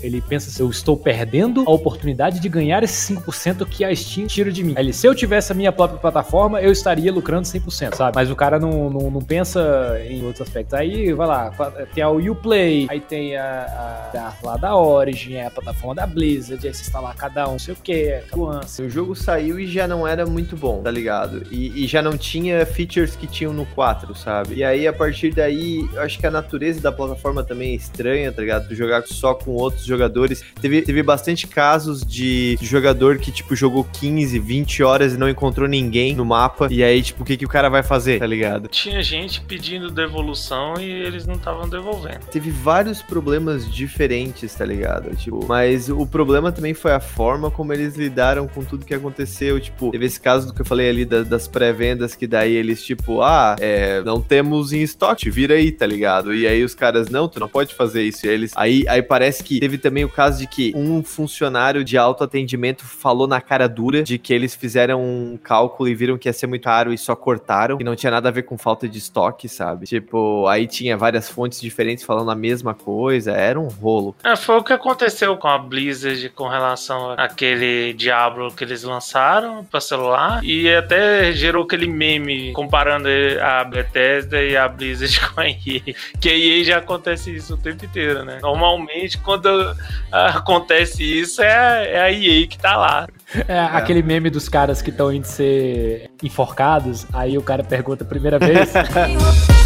[0.00, 4.26] Ele pensa assim, eu estou perdendo a oportunidade de ganhar esse 5% que a Steam
[4.26, 4.74] tira de mim.
[4.76, 8.12] Ele, se eu tivesse a minha própria plataforma, eu estaria lucrando 100%, sabe?
[8.14, 10.74] Mas o cara não, não, não pensa em outros aspectos.
[10.74, 11.50] Aí, vai lá,
[11.94, 16.66] tem a Uplay, aí tem a, a, lá da Origin, é a plataforma da Blizzard,
[16.66, 18.82] aí você instalar cada um, não sei o que, nuance.
[18.82, 21.42] O jogo saiu e já não era muito bom, tá ligado?
[21.50, 24.56] E, e já não tinha features que tinham no 4, sabe?
[24.56, 28.32] E aí, a partir daí, eu acho que a natureza da plataforma também é estranha,
[28.32, 28.68] tá ligado?
[28.68, 30.44] Tu jogar só com outros jogadores.
[30.60, 35.68] Teve, teve bastante casos de jogador que, tipo, jogou 15, 20 horas e não encontrou
[35.68, 36.68] ninguém no mapa.
[36.70, 38.68] E aí, tipo, o que, que o cara vai fazer, tá ligado?
[38.68, 42.26] tinha gente pedindo devolução e eles não estavam devolvendo.
[42.30, 45.14] Teve vários problemas diferentes, tá ligado?
[45.16, 49.60] Tipo, mas o problema também foi a forma como eles lidaram com tudo que aconteceu.
[49.60, 52.82] Tipo, teve esse caso do que eu falei ali da- das pré-vendas, que daí eles,
[52.84, 56.34] tipo, ah, é, não temos em estoque, vira aí, tá ligado?
[56.34, 58.26] E aí os caras, não, tu não pode fazer isso.
[58.26, 61.96] E eles, aí, aí parece que teve também o caso de que um funcionário de
[61.96, 66.32] autoatendimento falou na cara dura de que eles fizeram um cálculo e viram que ia
[66.32, 68.98] ser muito caro e só cortaram, que não tinha nada a ver com falta de
[68.98, 69.86] estoque, sabe?
[69.86, 74.14] Tipo, aí tinha várias fontes diferentes falando a mesma coisa, era um rolo.
[74.24, 79.64] É, foi o que aconteceu com a Blizzard com relação àquele Diablo que eles lançaram
[79.64, 83.08] para celular e até gerou aquele meme comparando
[83.42, 85.94] a Bethesda e a Blizzard com a EA.
[86.20, 88.38] Que a EA já acontece isso o tempo inteiro, né?
[88.40, 89.48] Normalmente, quando
[90.10, 93.06] acontece isso, é a, é a EA que tá lá.
[93.48, 98.06] É, aquele meme dos caras que estão indo ser enforcados, aí o cara pergunta a
[98.06, 98.72] primeira vez.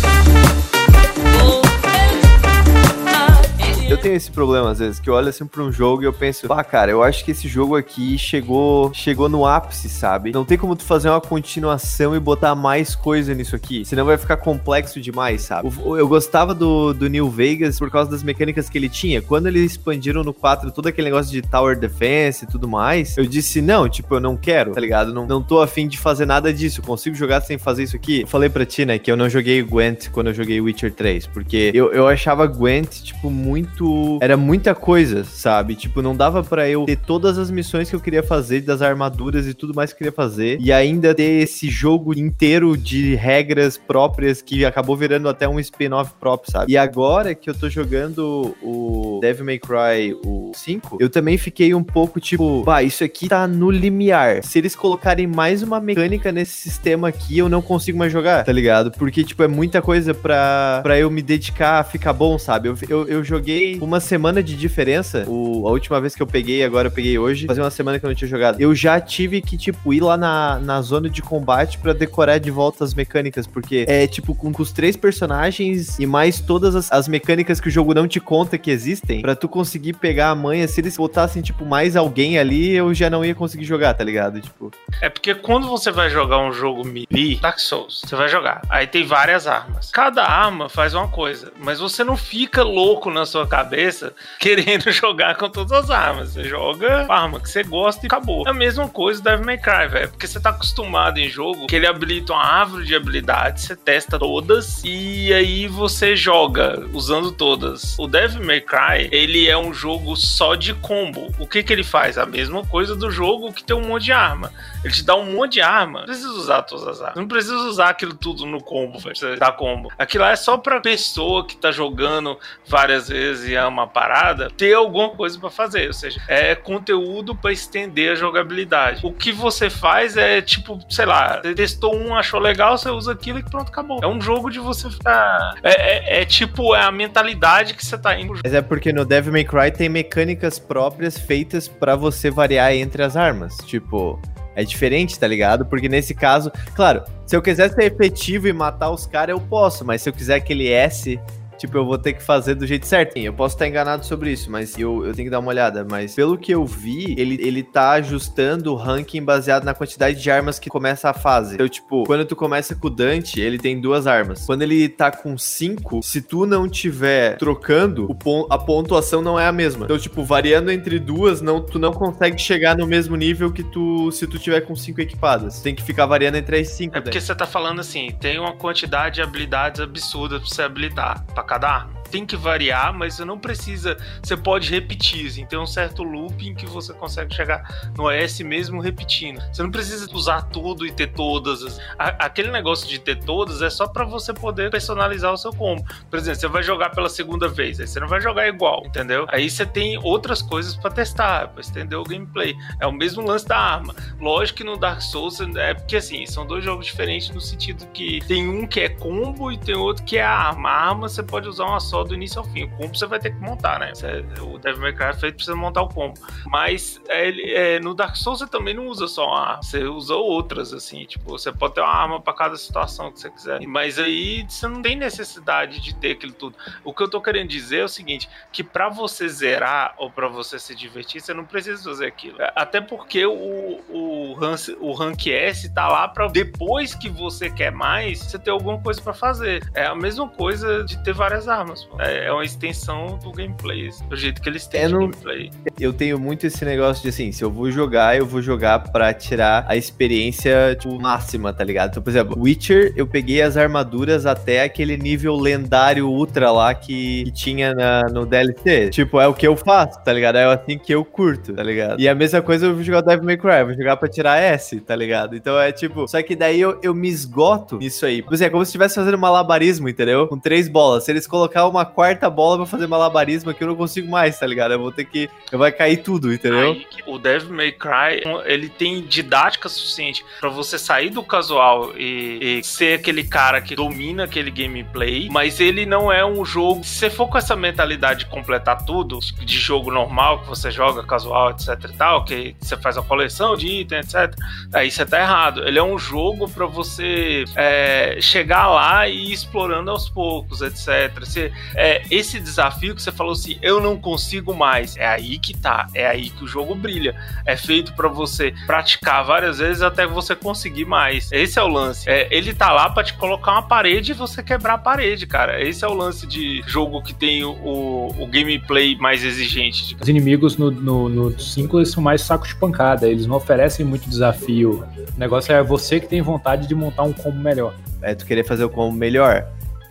[3.98, 6.12] Eu tenho esse problema às vezes, que eu olho assim pra um jogo e eu
[6.12, 10.30] penso, ah, cara, eu acho que esse jogo aqui chegou chegou no ápice, sabe?
[10.30, 14.16] Não tem como tu fazer uma continuação e botar mais coisa nisso aqui, senão vai
[14.16, 15.68] ficar complexo demais, sabe?
[15.84, 19.20] O- Eu gostava do, do New Vegas por causa das mecânicas que ele tinha.
[19.20, 23.26] Quando eles expandiram no 4 todo aquele negócio de Tower Defense e tudo mais, eu
[23.26, 25.12] disse, não, tipo, eu não quero, tá ligado?
[25.12, 28.20] Não, não tô afim de fazer nada disso, consigo jogar sem fazer isso aqui.
[28.20, 31.26] Eu falei pra ti, né, que eu não joguei Gwent quando eu joguei Witcher 3,
[31.26, 33.87] porque eu, eu achava Gwent, tipo, muito.
[34.20, 35.74] Era muita coisa, sabe?
[35.74, 39.46] Tipo, não dava pra eu ter todas as missões que eu queria fazer, das armaduras
[39.46, 43.78] e tudo mais que eu queria fazer, e ainda ter esse jogo inteiro de regras
[43.78, 46.72] próprias que acabou virando até um spin-off próprio, sabe?
[46.72, 51.74] E agora que eu tô jogando o Devil May Cry, o 5, eu também fiquei
[51.74, 54.42] um pouco tipo, pá, isso aqui tá no limiar.
[54.42, 58.52] Se eles colocarem mais uma mecânica nesse sistema aqui, eu não consigo mais jogar, tá
[58.52, 58.90] ligado?
[58.92, 62.68] Porque, tipo, é muita coisa pra, pra eu me dedicar a ficar bom, sabe?
[62.68, 65.24] Eu, eu, eu joguei uma semana de diferença.
[65.26, 68.04] O, a última vez que eu peguei, agora eu peguei hoje, fazia uma semana que
[68.04, 68.60] eu não tinha jogado.
[68.60, 72.50] Eu já tive que, tipo, ir lá na, na zona de combate pra decorar de
[72.50, 76.90] volta as mecânicas, porque é, tipo, com, com os três personagens e mais todas as,
[76.90, 80.34] as mecânicas que o jogo não te conta que existem, pra tu conseguir pegar a
[80.34, 84.04] manha, se eles botassem, tipo, mais alguém ali, eu já não ia conseguir jogar, tá
[84.04, 84.40] ligado?
[84.40, 88.62] Tipo, É porque quando você vai jogar um jogo melee, Dark Souls, você vai jogar.
[88.68, 89.90] Aí tem várias armas.
[89.90, 93.67] Cada arma faz uma coisa, mas você não fica louco na sua cabeça
[94.38, 96.30] querendo jogar com todas as armas.
[96.30, 98.46] Você joga a arma que você gosta e acabou.
[98.46, 100.08] É a mesma coisa do Devil May Cry, velho.
[100.08, 104.18] Porque você tá acostumado em jogo que ele habilita uma árvore de habilidades, você testa
[104.18, 107.98] todas e aí você joga usando todas.
[107.98, 111.32] O Devil May Cry, ele é um jogo só de combo.
[111.38, 112.18] O que que ele faz?
[112.18, 114.52] A mesma coisa do jogo que tem um monte de arma.
[114.84, 116.00] Ele te dá um monte de arma.
[116.00, 117.16] Não precisa usar todas as armas.
[117.16, 119.16] Não precisa usar aquilo tudo no combo, velho.
[119.16, 119.90] Você dá combo.
[119.98, 124.48] Aquilo lá é só pra pessoa que tá jogando várias vezes e ama a parada
[124.56, 125.86] ter alguma coisa pra fazer.
[125.88, 129.00] Ou seja, é conteúdo pra estender a jogabilidade.
[129.04, 133.12] O que você faz é tipo, sei lá, você testou um, achou legal, você usa
[133.12, 134.00] aquilo e pronto, acabou.
[134.02, 135.54] É um jogo de você ficar.
[135.62, 138.34] É, é- é tipo, é a mentalidade que você tá indo.
[138.42, 143.02] Mas é porque no Devil May Cry tem mecânicas próprias feitas pra você variar entre
[143.02, 143.56] as armas.
[143.66, 144.20] Tipo,
[144.56, 145.64] É diferente, tá ligado?
[145.66, 149.84] Porque nesse caso, claro, se eu quiser ser efetivo e matar os caras, eu posso,
[149.84, 151.16] mas se eu quiser aquele S
[151.58, 153.26] tipo, eu vou ter que fazer do jeito certinho.
[153.26, 155.86] Eu posso estar enganado sobre isso, mas eu, eu tenho que dar uma olhada.
[155.88, 160.30] Mas pelo que eu vi, ele, ele tá ajustando o ranking baseado na quantidade de
[160.30, 161.54] armas que começa a fase.
[161.54, 164.46] Então, tipo, quando tu começa com o Dante, ele tem duas armas.
[164.46, 169.38] Quando ele tá com cinco, se tu não tiver trocando, o pon a pontuação não
[169.38, 169.84] é a mesma.
[169.84, 174.10] Então, tipo, variando entre duas, não, tu não consegue chegar no mesmo nível que tu
[174.12, 175.60] se tu tiver com cinco equipadas.
[175.60, 176.96] Tem que ficar variando entre as cinco.
[176.96, 177.26] É porque daí.
[177.26, 181.24] você tá falando assim, tem uma quantidade de habilidades absurda pra você habilitar.
[181.34, 183.96] Pra cada arma tem que variar, mas você não precisa.
[184.22, 188.80] Você pode repetir, assim, tem um certo looping que você consegue chegar no AS mesmo
[188.80, 189.40] repetindo.
[189.52, 191.80] Você não precisa usar tudo e ter todas.
[191.98, 195.84] aquele negócio de ter todas é só para você poder personalizar o seu combo.
[196.10, 199.26] Por exemplo, você vai jogar pela segunda vez, aí você não vai jogar igual, entendeu?
[199.28, 202.54] Aí você tem outras coisas para testar, para estender o gameplay.
[202.80, 203.94] É o mesmo lance da arma.
[204.20, 208.20] Lógico que no Dark Souls é porque assim, são dois jogos diferentes no sentido que
[208.26, 210.68] tem um que é combo e tem outro que é arma.
[210.68, 212.64] A arma você pode usar uma só só do início ao fim.
[212.64, 213.92] O combo você vai ter que montar, né?
[213.94, 216.18] Você, o Devil May Cry é feito precisa montar o combo.
[216.46, 220.14] Mas é, é, no Dark Souls você também não usa só uma arma, você usa
[220.14, 221.04] outras, assim.
[221.04, 223.60] Tipo, você pode ter uma arma para cada situação que você quiser.
[223.66, 226.56] Mas aí você não tem necessidade de ter aquilo tudo.
[226.84, 230.28] O que eu tô querendo dizer é o seguinte: que para você zerar ou para
[230.28, 232.36] você se divertir, você não precisa fazer aquilo.
[232.54, 237.72] Até porque o, o, rank, o rank S tá lá para depois que você quer
[237.72, 239.68] mais, você ter alguma coisa para fazer.
[239.74, 241.87] É a mesma coisa de ter várias armas.
[241.98, 245.50] É, é uma extensão do gameplay, do jeito que eles têm é, gameplay.
[245.78, 249.12] Eu tenho muito esse negócio de assim, se eu vou jogar, eu vou jogar pra
[249.12, 251.90] tirar a experiência, tipo, máxima, tá ligado?
[251.90, 257.24] Então, por exemplo, Witcher, eu peguei as armaduras até aquele nível lendário ultra lá que,
[257.24, 258.90] que tinha na, no DLC.
[258.90, 260.36] Tipo, é o que eu faço, tá ligado?
[260.36, 262.00] É assim que eu curto, tá ligado?
[262.00, 264.80] E a mesma coisa eu vou jogar Devil May Cry, vou jogar pra tirar S,
[264.80, 265.36] tá ligado?
[265.36, 268.22] Então é tipo, só que daí eu, eu me esgoto nisso aí.
[268.22, 270.26] Por exemplo, é como se estivesse fazendo malabarismo, entendeu?
[270.26, 271.04] Com três bolas.
[271.04, 274.46] Se eles colocar uma quarta bola pra fazer malabarismo aqui, eu não consigo mais, tá
[274.46, 274.72] ligado?
[274.72, 275.28] Eu vou ter que.
[275.50, 276.72] Eu vai cair tudo, entendeu?
[276.72, 282.58] Aí, o Devil May Cry, ele tem didática suficiente para você sair do casual e,
[282.60, 286.84] e, ser aquele cara que domina aquele gameplay, mas ele não é um jogo.
[286.84, 291.02] Se você for com essa mentalidade de completar tudo, de jogo normal, que você joga
[291.02, 294.34] casual, etc e tal, que você faz a coleção de item, etc.
[294.72, 295.66] Aí você tá errado.
[295.66, 301.12] Ele é um jogo para você é, chegar lá e ir explorando aos poucos, etc.
[301.20, 305.56] Você, é, esse desafio que você falou assim, eu não consigo mais, é aí que
[305.56, 307.14] tá, é aí que o jogo brilha.
[307.44, 311.30] É feito para você praticar várias vezes até você conseguir mais.
[311.32, 312.08] Esse é o lance.
[312.08, 315.62] É, ele tá lá para te colocar uma parede e você quebrar a parede, cara.
[315.62, 319.96] Esse é o lance de jogo que tem o, o, gameplay mais exigente.
[320.00, 324.84] Os inimigos no 5 são mais sacos de pancada, eles não oferecem muito desafio.
[325.16, 327.74] O negócio é você que tem vontade de montar um combo melhor.
[328.00, 329.46] É tu querer fazer o combo melhor.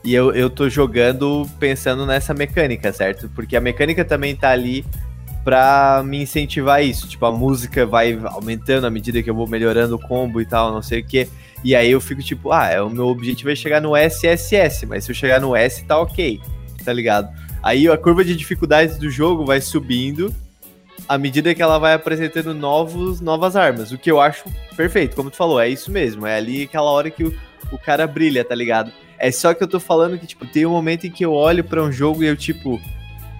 [0.07, 3.29] E eu, eu tô jogando pensando nessa mecânica, certo?
[3.35, 4.85] Porque a mecânica também tá ali
[5.43, 7.09] pra me incentivar isso.
[7.09, 10.71] Tipo, a música vai aumentando à medida que eu vou melhorando o combo e tal,
[10.71, 11.27] não sei o que.
[11.61, 15.03] E aí eu fico tipo, ah, é, o meu objetivo é chegar no SSS, mas
[15.03, 16.39] se eu chegar no S, tá ok,
[16.85, 17.27] tá ligado?
[17.61, 20.33] Aí a curva de dificuldades do jogo vai subindo
[21.05, 24.45] à medida que ela vai apresentando novos, novas armas, o que eu acho
[24.77, 27.37] perfeito, como tu falou, é isso mesmo, é ali aquela hora que o,
[27.73, 28.89] o cara brilha, tá ligado?
[29.17, 31.63] É só que eu tô falando que, tipo, tem um momento em que eu olho
[31.63, 32.79] para um jogo e eu, tipo,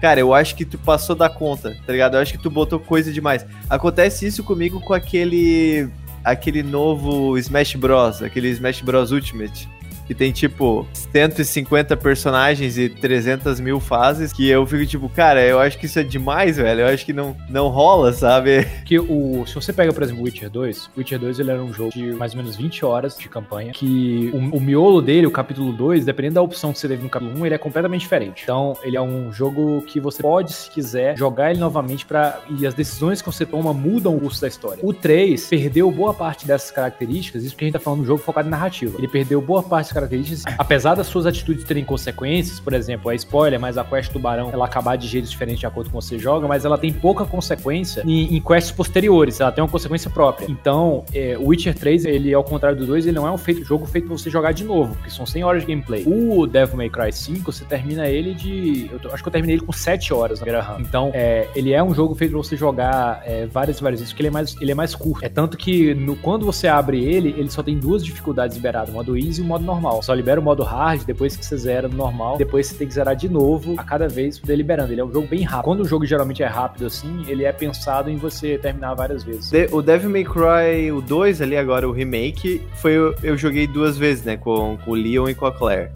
[0.00, 2.16] cara, eu acho que tu passou da conta, tá ligado?
[2.16, 3.46] Eu acho que tu botou coisa demais.
[3.68, 5.88] Acontece isso comigo com aquele
[6.24, 9.68] aquele novo Smash Bros, aquele Smash Bros Ultimate
[10.08, 15.60] que tem tipo 150 personagens e 300 mil fases, que eu fico tipo, cara, eu
[15.60, 16.80] acho que isso é demais, velho.
[16.80, 18.66] Eu acho que não, não rola, sabe?
[18.88, 21.90] Que o, se você pega, por exemplo, Witcher 2, Witcher 2 ele era um jogo
[21.90, 25.72] de mais ou menos 20 horas de campanha, que o, o miolo dele, o capítulo
[25.74, 28.44] 2, dependendo da opção que você teve no capítulo 1, ele é completamente diferente.
[28.44, 32.66] Então, ele é um jogo que você pode, se quiser, jogar ele novamente para e
[32.66, 34.78] as decisões que você toma mudam o curso da história.
[34.82, 38.06] O 3 perdeu boa parte dessas características, isso porque a gente tá falando de um
[38.06, 38.96] jogo focado em narrativa.
[38.96, 43.58] Ele perdeu boa parte características, apesar das suas atitudes terem consequências, por exemplo, é spoiler,
[43.58, 46.64] mas a quest tubarão ela acabar de jeitos diferentes de acordo com você joga, mas
[46.64, 50.46] ela tem pouca consequência em, em quests posteriores, ela tem uma consequência própria.
[50.48, 53.86] Então, é, Witcher 3, ele ao contrário do 2, ele não é um feito, jogo
[53.86, 56.04] feito pra você jogar de novo, porque são 100 horas de gameplay.
[56.06, 58.90] O Devil May Cry 5, você termina ele de.
[59.02, 60.80] Eu acho que eu terminei ele com 7 horas na Guerra RAM.
[60.80, 64.12] Então, é, ele é um jogo feito pra você jogar é, várias e várias vezes,
[64.12, 65.24] porque ele é mais, ele é mais curto.
[65.24, 68.92] É tanto que no, quando você abre ele, ele só tem duas dificuldades liberadas, o
[68.92, 70.02] modo easy e o modo normal normal.
[70.02, 72.36] Só libera o modo hard depois que você zera no normal.
[72.36, 74.92] Depois você tem que zerar de novo a cada vez deliberando.
[74.92, 75.64] Ele é um jogo bem rápido.
[75.64, 79.50] Quando o jogo geralmente é rápido assim, ele é pensado em você terminar várias vezes.
[79.50, 83.96] De, o Devil May Cry, o 2 ali agora, o remake, foi eu joguei duas
[83.96, 84.36] vezes, né?
[84.36, 85.90] Com, com o Leon e com a Claire.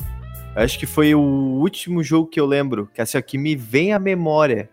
[0.54, 3.92] Eu acho que foi o último jogo que eu lembro, que assim, que me vem
[3.92, 4.68] à memória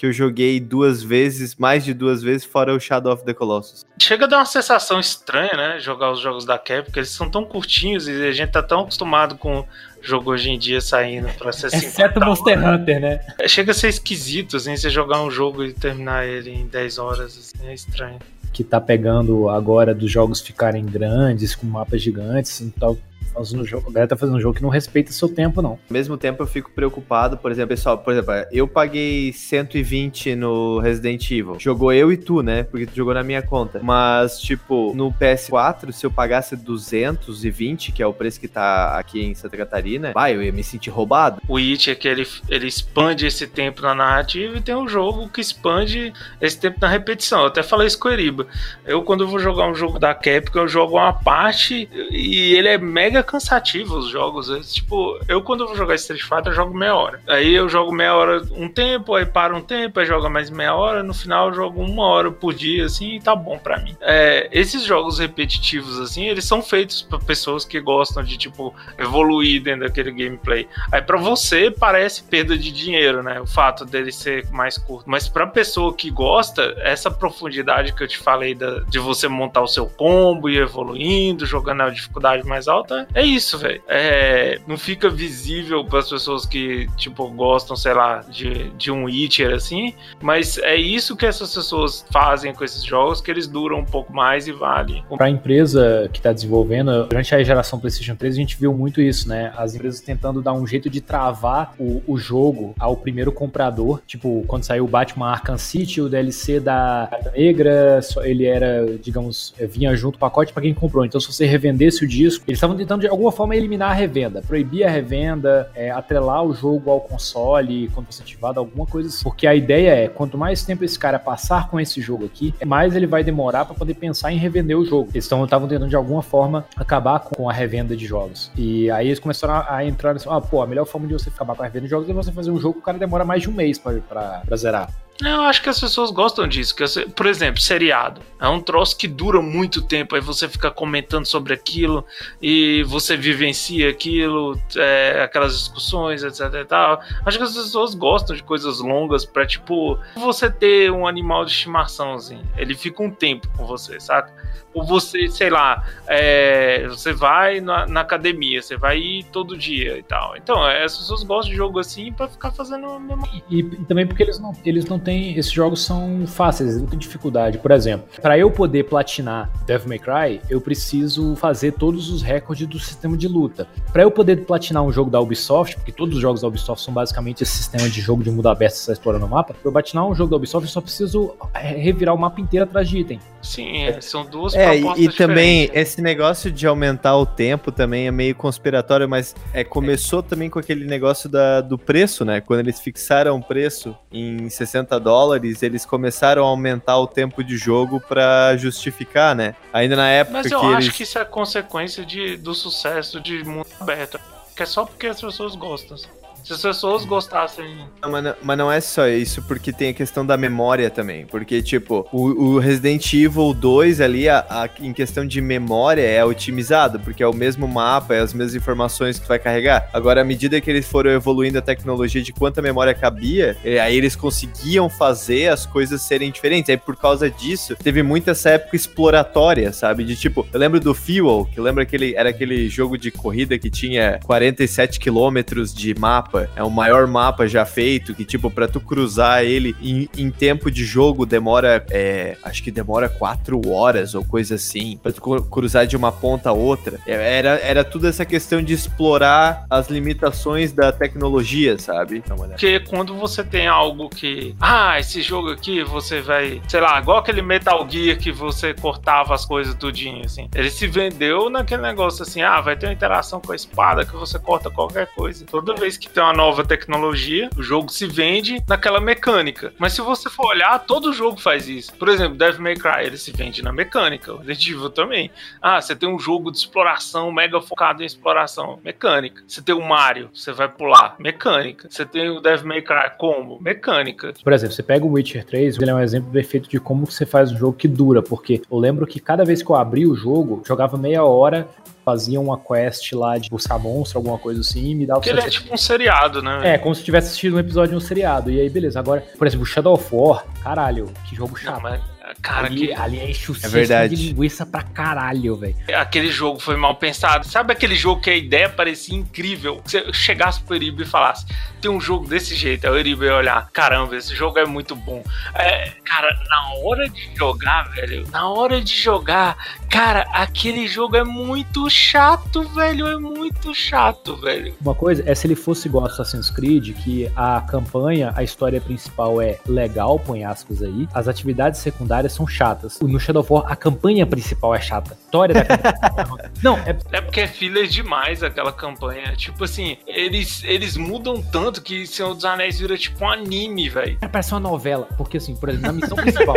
[0.00, 3.84] que eu joguei duas vezes, mais de duas vezes, fora o Shadow of the Colossus.
[4.00, 5.78] Chega a dar uma sensação estranha, né?
[5.78, 8.80] Jogar os jogos da Capcom, porque eles são tão curtinhos e a gente tá tão
[8.80, 9.62] acostumado com
[10.00, 11.84] jogo hoje em dia saindo pra ser assim.
[11.84, 13.20] Exceto Monster Hunter, né?
[13.46, 17.36] Chega a ser esquisito, assim, você jogar um jogo e terminar ele em 10 horas,
[17.36, 18.18] assim, é estranho.
[18.54, 22.96] Que tá pegando agora dos jogos ficarem grandes, com mapas gigantes, então
[23.32, 25.70] fazendo jogo, a galera tá fazendo um jogo que não respeita seu tempo, não.
[25.70, 30.78] Ao mesmo tempo, eu fico preocupado, por exemplo, pessoal, por exemplo, eu paguei 120 no
[30.78, 31.56] Resident Evil.
[31.58, 32.62] Jogou eu e tu, né?
[32.62, 33.80] Porque tu jogou na minha conta.
[33.82, 39.22] Mas, tipo, no PS4, se eu pagasse 220, que é o preço que tá aqui
[39.22, 41.40] em Santa Catarina, vai, eu ia me sentir roubado.
[41.48, 45.28] O It é que ele, ele expande esse tempo na narrativa e tem um jogo
[45.28, 47.40] que expande esse tempo na repetição.
[47.40, 48.46] Eu até falei isso com o Eriba.
[48.84, 52.68] Eu, quando eu vou jogar um jogo da Capcom, eu jogo uma parte e ele
[52.68, 54.50] é mega mega cansativo os jogos.
[54.50, 57.20] É, tipo, eu quando vou jogar Street Fighter, eu jogo meia hora.
[57.28, 60.74] Aí eu jogo meia hora um tempo, aí para um tempo, aí joga mais meia
[60.74, 63.96] hora, no final eu jogo uma hora por dia, assim, e tá bom para mim.
[64.00, 69.62] É, esses jogos repetitivos, assim, eles são feitos para pessoas que gostam de, tipo, evoluir
[69.62, 70.66] dentro daquele gameplay.
[70.90, 73.40] Aí para você parece perda de dinheiro, né?
[73.40, 75.08] O fato dele ser mais curto.
[75.08, 79.62] Mas pra pessoa que gosta, essa profundidade que eu te falei da, de você montar
[79.62, 83.80] o seu combo e evoluindo, jogando a dificuldade mais alta, é isso, velho.
[83.88, 89.04] É, não fica visível para as pessoas que, tipo, gostam, sei lá, de, de um
[89.04, 93.78] Witcher, assim, mas é isso que essas pessoas fazem com esses jogos, que eles duram
[93.78, 95.02] um pouco mais e vale.
[95.16, 99.00] Para a empresa que está desenvolvendo, durante a geração PlayStation 3, a gente viu muito
[99.00, 99.52] isso, né?
[99.56, 104.00] As empresas tentando dar um jeito de travar o, o jogo ao primeiro comprador.
[104.06, 109.54] Tipo, quando saiu o Batman Arkham City, o DLC da Carta Negra, ele era, digamos,
[109.58, 111.04] vinha junto o pacote para quem comprou.
[111.04, 114.42] Então, se você revendesse o disco, eles estavam tentando de alguma forma eliminar a revenda,
[114.42, 119.24] proibir a revenda, é, atrelar o jogo ao console quando você ativado, alguma coisa assim.
[119.24, 122.94] Porque a ideia é, quanto mais tempo esse cara passar com esse jogo aqui, mais
[122.94, 125.10] ele vai demorar para poder pensar em revender o jogo.
[125.12, 128.50] Eles estavam tentando de alguma forma acabar com a revenda de jogos.
[128.56, 131.28] E aí eles começaram a, a entrar assim, ah, pô, a melhor forma de você
[131.28, 133.24] acabar com a revenda de jogos é você fazer um jogo que o cara demora
[133.24, 134.90] mais de um mês para zerar.
[135.22, 136.74] Eu acho que as pessoas gostam disso.
[137.14, 138.20] Por exemplo, seriado.
[138.40, 140.14] É um troço que dura muito tempo.
[140.14, 142.04] Aí você fica comentando sobre aquilo
[142.40, 147.02] e você vivencia aquilo, é, aquelas discussões, etc e tal.
[147.24, 151.52] Acho que as pessoas gostam de coisas longas pra, tipo, você ter um animal de
[151.52, 152.40] estimação, assim.
[152.56, 154.32] Ele fica um tempo com você, saca?
[154.72, 159.98] Ou você, sei lá, é, você vai na, na, academia, você vai ir todo dia
[159.98, 160.36] e tal.
[160.36, 163.28] Então, é, as pessoas gostam de jogo assim pra ficar fazendo a mesma...
[163.50, 165.09] E, e, também porque eles não, eles não têm...
[165.10, 167.58] Esses jogos são fáceis, eles não têm dificuldade.
[167.58, 172.66] Por exemplo, para eu poder platinar Devil May Cry, eu preciso fazer todos os recordes
[172.66, 173.66] do sistema de luta.
[173.92, 176.92] Para eu poder platinar um jogo da Ubisoft, porque todos os jogos da Ubisoft são
[176.92, 179.72] basicamente esse sistema de jogo de mundo aberto, você está explorando o mapa, para eu
[179.72, 183.20] platinar um jogo da Ubisoft, eu só preciso revirar o mapa inteiro atrás de item.
[183.42, 188.06] Sim, é, são duas é, e, e também esse negócio de aumentar o tempo também
[188.06, 192.40] é meio conspiratório, mas é, começou também com aquele negócio da, do preço, né?
[192.40, 197.56] Quando eles fixaram o preço em 60 dólares, eles começaram a aumentar o tempo de
[197.56, 199.54] jogo para justificar, né?
[199.72, 200.96] Ainda na época Mas eu que acho eles...
[200.96, 204.20] que isso é consequência de, do sucesso de mundo aberto.
[204.54, 205.96] Que é só porque as pessoas gostam.
[206.44, 207.76] Se as pessoas gostassem.
[208.02, 211.26] Não, mas, não, mas, não, é só isso, porque tem a questão da memória também.
[211.26, 216.24] Porque, tipo, o, o Resident Evil 2 ali, a, a, em questão de memória, é
[216.24, 219.88] otimizado, porque é o mesmo mapa, é as mesmas informações que tu vai carregar.
[219.92, 223.96] Agora, à medida que eles foram evoluindo a tecnologia de quanta memória cabia, é, aí
[223.96, 226.70] eles conseguiam fazer as coisas serem diferentes.
[226.70, 230.04] Aí, por causa disso, teve muita essa época exploratória, sabe?
[230.04, 233.70] De tipo, eu lembro do Fuel, que lembra aquele, era aquele jogo de corrida que
[233.70, 238.68] tinha 47 quilômetros de mapa mapa, é o maior mapa já feito, que tipo, para
[238.68, 244.14] tu cruzar ele em, em, tempo de jogo demora, é, acho que demora quatro horas
[244.14, 246.98] ou coisa assim, pra tu cruzar de uma ponta a outra.
[247.06, 252.22] É, era, era tudo essa questão de explorar as limitações da tecnologia, sabe?
[252.22, 257.18] Porque quando você tem algo que, ah, esse jogo aqui você vai, sei lá, igual
[257.18, 260.48] aquele Metal Gear que você cortava as coisas tudinho, assim.
[260.54, 264.12] Ele se vendeu naquele negócio assim, ah, vai ter uma interação com a espada que
[264.12, 265.44] você corta qualquer coisa.
[265.46, 269.72] Toda vez que tem tem uma nova tecnologia, o jogo se vende naquela mecânica.
[269.78, 271.94] Mas se você for olhar, todo jogo faz isso.
[271.94, 274.34] Por exemplo, Devil May Cry, ele se vende na mecânica.
[274.34, 275.30] O Resident também.
[275.62, 279.42] Ah, você tem um jogo de exploração mega focado em exploração, mecânica.
[279.48, 281.88] Você tem o Mario, você vai pular, mecânica.
[281.90, 283.58] Você tem o Devil May Cry, como?
[283.58, 284.34] Mecânica.
[284.44, 287.24] Por exemplo, você pega o Witcher 3, ele é um exemplo perfeito de como você
[287.24, 290.14] faz um jogo que dura, porque eu lembro que cada vez que eu abri o
[290.14, 291.66] jogo, jogava meia hora,
[292.10, 295.30] fazia uma quest lá de buscar monstro, alguma coisa assim, e me dava o Porque
[295.30, 296.74] ele é tipo um seriado, né?
[296.74, 298.50] É, como se tivesse assistido um episódio de um seriado.
[298.50, 298.98] E aí, beleza.
[298.98, 301.76] Agora, por exemplo, Shadow of War, caralho, que jogo chato.
[301.76, 302.00] Não, mas,
[302.40, 302.92] cara, ali, que...
[302.94, 304.16] ali é enche o É verdade.
[304.16, 305.76] de linguiça pra caralho, velho.
[305.94, 307.46] aquele jogo foi mal pensado.
[307.46, 309.76] Sabe aquele jogo que a ideia parecia incrível?
[309.82, 311.46] Que você chegasse pro Eribe e falasse:
[311.80, 312.86] tem um jogo desse jeito.
[312.86, 315.22] Aí o Eribe ia olhar: caramba, esse jogo é muito bom.
[315.54, 319.56] É, cara, na hora de jogar, velho, na hora de jogar,
[319.88, 323.06] cara, aquele jogo é muito chato, velho.
[323.06, 324.74] É muito chato, velho.
[324.80, 328.80] Uma coisa é se ele fosse igual a Assassin's Creed, que a campanha, a história
[328.80, 333.00] principal é legal, põe aspas aí, as atividades secundárias são chatas.
[333.00, 335.12] No Shadow of War, a campanha principal é chata.
[335.12, 336.50] A história da campanha.
[336.62, 339.34] Não, é É porque é filler demais aquela campanha.
[339.36, 344.18] Tipo assim, eles, eles mudam tanto que Senhor dos Anéis vira tipo um anime, velho.
[344.30, 346.54] Parece uma novela, porque assim, por exemplo, na missão principal.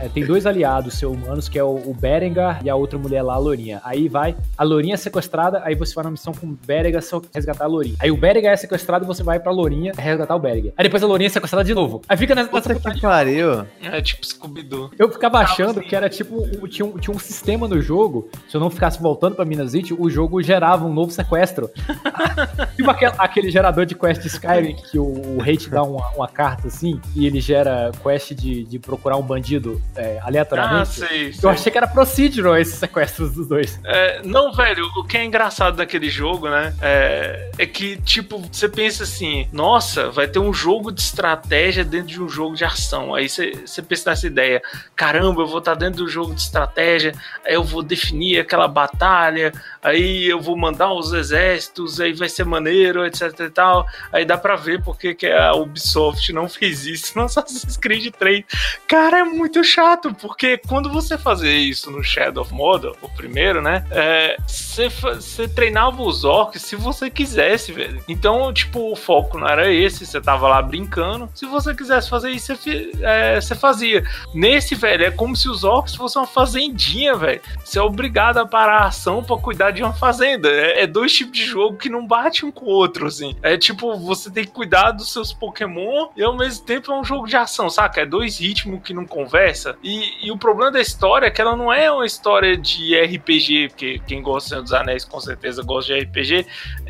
[0.00, 3.22] É, tem dois aliados seu humanos, que é o, o Berengar e a outra mulher
[3.22, 3.80] lá, a Lourinha.
[3.84, 7.20] Aí vai, a Lourinha é sequestrada, aí você vai na missão com o Berengar só
[7.34, 7.96] resgatar a Lourinha.
[8.00, 10.72] Aí o Berengar é sequestrado e você vai pra Lourinha resgatar o Berengar.
[10.76, 12.02] Aí depois a Lourinha é sequestrada de novo.
[12.08, 13.64] Aí fica nessa, Puta que pariu.
[13.82, 14.90] É tipo Scooby-Doo.
[14.98, 18.56] Eu ficava achando que era tipo, um- tinha um, tinha um sistema no jogo, se
[18.56, 21.70] eu não ficasse voltando pra Minas City, o jogo gerava um novo sequestro.
[22.76, 26.08] tipo aquele, aquele gerador de quest de Skyrim, que o, o rei te dá uma,
[26.10, 30.90] uma carta assim, e ele gera quest de, de procurar um bandido é, Ah, aleatoriamente.
[30.90, 31.40] sei, sei.
[31.42, 33.78] eu achei que era procedural esses sequestros dos dois.
[33.84, 36.74] É, não, velho, o que é engraçado daquele jogo, né?
[36.80, 42.08] É, é que, tipo, você pensa assim, nossa, vai ter um jogo de estratégia dentro
[42.08, 43.14] de um jogo de ação.
[43.14, 44.62] Aí você você pensa nessa ideia,
[44.94, 47.12] caramba, eu vou estar dentro do jogo de estratégia,
[47.44, 52.44] aí eu vou definir aquela batalha, aí eu vou mandar os exércitos, aí vai ser
[52.44, 53.86] maneiro, etc e tal.
[54.12, 58.44] Aí dá pra ver porque que a Ubisoft não fez isso no Assassin's Creed 3.
[58.86, 63.60] Cara, é muito chato, porque quando você fazer isso no Shadow of Mordor, o primeiro,
[63.62, 63.84] né?
[63.90, 68.02] é, Você você treinava os orcs se você quisesse, velho.
[68.08, 71.28] Então, tipo, o foco não era esse, você tava lá brincando.
[71.34, 74.04] Se você quisesse fazer isso, você é, fazia.
[74.34, 77.40] Nesse, velho, é como se os orcs fossem uma fazendinha, velho.
[77.64, 80.48] Você é obrigado a parar a ação pra cuidar de uma fazenda.
[80.48, 83.36] É, é dois tipos de jogo que não bate um com o outro, assim.
[83.42, 87.04] É tipo, você tem que cuidar dos seus Pokémon e ao mesmo tempo é um
[87.04, 88.00] jogo de ação, saca?
[88.00, 89.67] É dois ritmos que não conversa.
[89.82, 93.68] E, e o problema da história é que ela não é uma história de RPG,
[93.68, 96.46] porque quem gosta dos Anéis com certeza gosta de RPG.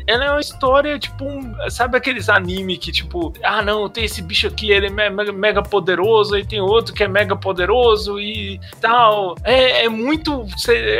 [0.09, 4.21] Ela é uma história, tipo, um- sabe aqueles anime que, tipo, ah, não, tem esse
[4.21, 8.59] bicho aqui, ele é me- mega, poderoso, e tem outro que é mega poderoso e
[8.81, 9.35] tal.
[9.43, 10.45] É, é muito.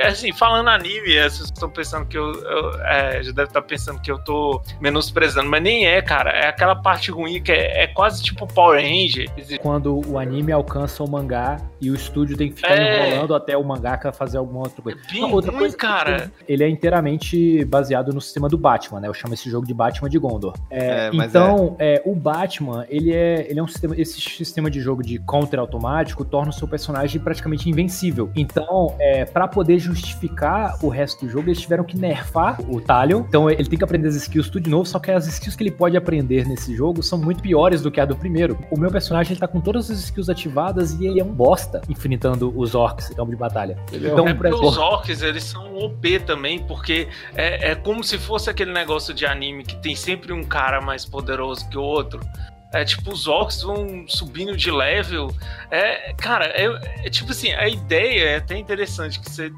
[0.06, 2.32] assim, falando anime, é, vocês estão pensando que eu.
[2.34, 6.30] eu- é, já deve estar pensando que eu tô menosprezando, mas nem é, cara.
[6.32, 9.30] É aquela parte ruim que é, é quase tipo Power Ranger.
[9.62, 13.10] Quando o anime alcança o mangá e o estúdio tem que ficar É.
[13.10, 15.00] enrolando até o mangaka fazer alguma outra coisa.
[15.12, 16.32] Bem Não, outra ruim, coisa cara.
[16.48, 19.08] Ele é inteiramente baseado no sistema do Batman, né?
[19.08, 20.56] Eu chamo esse jogo de Batman de Gondor.
[20.70, 23.96] É, É, mas então, é, o Batman, ele é, ele é um sistema.
[23.98, 28.30] Esse sistema de jogo de counter automático torna o seu personagem praticamente invencível.
[28.36, 33.22] Então, é, para poder justificar o resto do jogo, eles tiveram que nerfar o Talion.
[33.28, 35.64] Então, ele tem que aprender as skills tudo de novo, só que as skills que
[35.64, 38.58] ele pode aprender nesse jogo são muito piores do que a do primeiro.
[38.72, 41.82] O meu personagem ele tá com todas as skills ativadas e ele é um bosta
[41.90, 43.78] enfrentando os orcs em campo de batalha.
[43.92, 48.72] Então, é os orcs, eles são OP também, porque é, é como se fosse aquele
[48.72, 52.20] negócio de anime que tem sempre um cara mais poderoso que o outro.
[52.74, 55.34] É tipo, os orcs vão subindo de level.
[55.72, 56.66] É, cara, é,
[57.06, 59.52] é tipo assim, a ideia é até interessante que você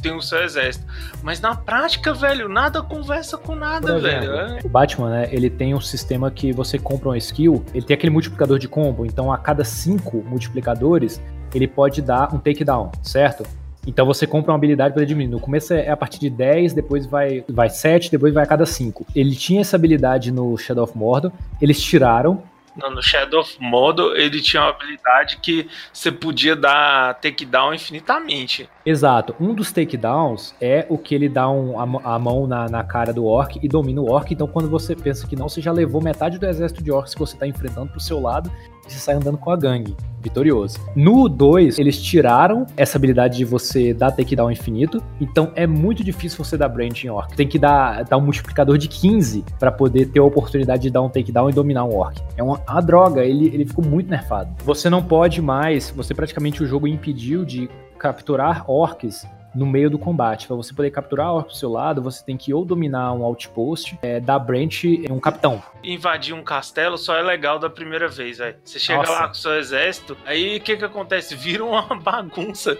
[0.00, 0.86] tem o seu exército.
[1.22, 4.32] Mas na prática, velho, nada conversa com nada, Por velho.
[4.34, 7.84] exemplo, É- O Batman, né, ele tem um sistema que você compra uma skill, ele
[7.84, 11.20] tem aquele multiplicador de combo, então a cada cinco multiplicadores,
[11.54, 13.44] ele pode dar um takedown, certo?
[13.86, 15.32] Então você compra uma habilidade para diminuir.
[15.32, 18.64] No começo é a partir de 10, depois vai, vai 7, depois vai a cada
[18.66, 19.06] 5.
[19.14, 21.30] Ele tinha essa habilidade no Shadow of Mordor,
[21.60, 22.42] eles tiraram,
[22.76, 28.68] Não, no Shadow of Mordor, ele tinha uma habilidade que você podia dar takedown infinitamente.
[28.84, 29.32] Exato.
[29.38, 32.82] Um dos takedowns é o que ele dá um- a, mão- a mão na, na
[32.82, 34.32] cara do orc e domina o orc.
[34.34, 37.20] Então, quando você pensa que não, você já levou metade do exército de orcs que
[37.20, 38.50] você tá enfrentando pro seu lado
[38.92, 39.96] você sai andando com a gangue.
[40.20, 40.78] vitorioso.
[40.96, 46.42] No 2, eles tiraram essa habilidade de você dar takedown infinito, então é muito difícil
[46.42, 47.36] você dar branch em orc.
[47.36, 51.02] Tem que dar, dar um multiplicador de 15 para poder ter a oportunidade de dar
[51.02, 52.22] um takedown e dominar um orc.
[52.38, 54.50] É uma, uma droga, ele, ele ficou muito nerfado.
[54.64, 57.68] Você não pode mais, você praticamente o jogo impediu de
[57.98, 60.46] capturar orcs no meio do combate.
[60.46, 63.98] Para você poder capturar orc do seu lado, você tem que ou dominar um outpost,
[64.02, 65.62] é, dar branch em um capitão.
[65.82, 68.56] Invadir um castelo só é legal da primeira vez, velho.
[68.64, 69.12] Você chega Nossa.
[69.12, 71.34] lá com o seu exército, aí o que que acontece?
[71.36, 72.76] Vira uma bagunça.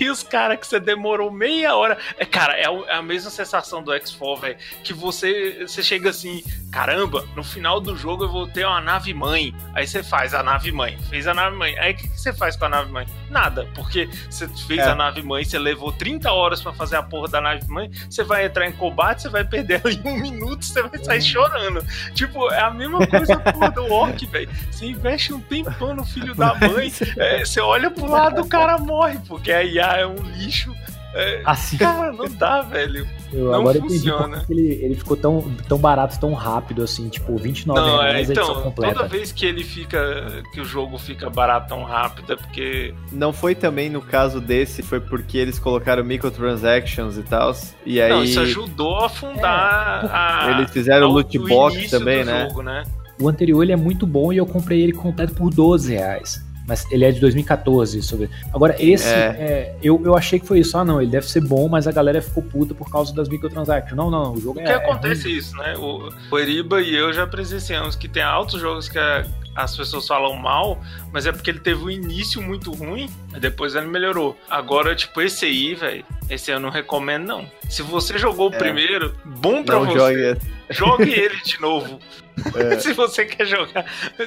[0.00, 1.98] e os caras que você demorou meia hora.
[2.18, 4.56] É, cara, é a- é a mesma sensação do X4, velho.
[4.82, 9.12] Que você, você chega assim, caramba, no final do jogo eu vou ter uma nave
[9.14, 9.54] mãe.
[9.74, 10.98] Aí você faz a nave mãe.
[11.10, 11.78] Fez a nave mãe.
[11.78, 13.06] Aí o que, que você faz com a nave mãe?
[13.30, 14.84] Nada, porque você fez É.
[14.90, 18.24] a nave mãe, você levou 30 horas pra fazer a porra da nave mãe, você
[18.24, 21.84] vai entrar em combate, você vai perder ela em um minuto, você vai sair chorando.
[22.14, 24.48] Tipo, é a mesma coisa porra, do orc, velho.
[24.70, 28.78] Você investe um tempão no filho da mãe, é, você olha pro lado, o cara
[28.78, 30.74] morre, porque a IA é um lixo.
[31.14, 33.06] É, Assim, cara, não dá, velho.
[33.32, 34.44] eu não agora funciona.
[34.48, 38.32] ele, ele ficou tão, tão barato, tão rápido assim, tipo, 29 Não, é, reais a
[38.32, 38.94] edição então, completa.
[38.94, 40.42] toda vez que ele fica.
[40.52, 42.94] que o jogo fica barato tão rápido, é porque.
[43.12, 47.54] Não foi também no caso desse, foi porque eles colocaram microtransactions e tal.
[47.84, 50.50] E aí Não, isso ajudou a fundar a.
[50.58, 52.46] eles fizeram ao- loot o box também, do né?
[52.48, 52.84] Jogo, né?
[53.20, 56.42] O anterior ele é muito bom e eu comprei ele completo por 12 reais.
[56.66, 58.02] Mas ele é de 2014.
[58.02, 58.30] Sobre...
[58.52, 59.18] Agora, esse, É.
[59.18, 60.76] é, eu, eu achei que foi isso.
[60.78, 63.96] Ah, não, ele deve ser bom, mas a galera ficou puta por causa das microtransactions.
[63.96, 64.64] Não, não, o jogo O é.
[64.66, 65.32] que é acontece ruim.
[65.34, 65.74] é isso, né?
[65.76, 70.06] O, o Eriba e eu já presenciamos que tem altos jogos que a- as pessoas
[70.06, 70.80] falam mal,
[71.12, 74.38] mas é porque ele teve um início muito ruim, depois ele melhorou.
[74.48, 77.50] Agora, tipo, esse aí, velho, esse eu não recomendo, não.
[77.68, 78.58] Se você jogou o É.
[78.58, 79.98] primeiro, bom pra Não você.
[79.98, 80.38] joga.
[80.70, 81.98] Jogue ele de novo.
[82.56, 82.80] É.
[82.80, 83.84] se você quer jogar.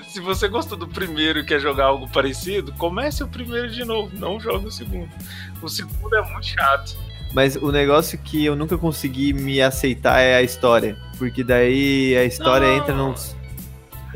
[0.10, 4.12] Se você gostou do primeiro e quer jogar algo parecido, comece o primeiro de novo.
[4.16, 5.10] Não jogue o segundo.
[5.60, 6.96] O segundo é muito chato.
[7.34, 10.96] Mas o negócio que eu nunca consegui me aceitar é a história.
[11.18, 12.78] Porque daí a história Não.
[12.78, 13.16] entra num.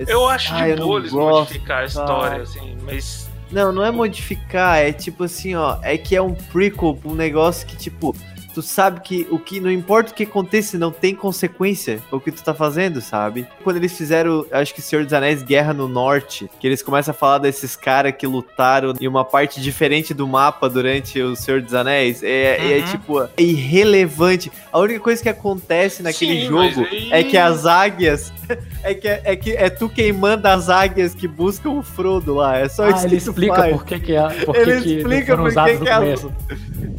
[0.07, 3.29] Eu acho Ah, de não boa eles gosto, modificar a história, assim, mas.
[3.51, 7.15] Não, não é modificar, é tipo assim, ó, é que é um prequel pra um
[7.15, 8.15] negócio que, tipo,
[8.61, 12.29] tu sabe que o que não importa o que aconteça, não tem consequência o que
[12.31, 13.47] tu tá fazendo, sabe?
[13.63, 17.15] Quando eles fizeram, acho que Senhor dos Anéis Guerra no Norte, que eles começam a
[17.15, 21.73] falar desses caras que lutaram em uma parte diferente do mapa durante o Senhor dos
[21.73, 22.85] Anéis, é, é, Uhum.
[22.91, 24.51] tipo, é irrelevante.
[24.71, 28.33] A única coisa que acontece naquele Sim, jogo aí- é que as águias
[28.83, 32.57] é que é, que é tu quem manda as águias que buscam o Frodo lá.
[32.57, 33.71] É só Ah, isso ele que explica faz.
[33.73, 35.99] por que, que, é, por que, Ele que explica não foram por que que a-.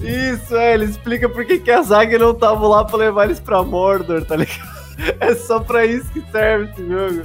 [0.02, 3.38] Isso, é, ele explica por que que as águias não estavam lá pra levar eles
[3.40, 4.80] pra Mordor, tá ligado?
[5.18, 7.22] É só pra isso que serve esse jogo.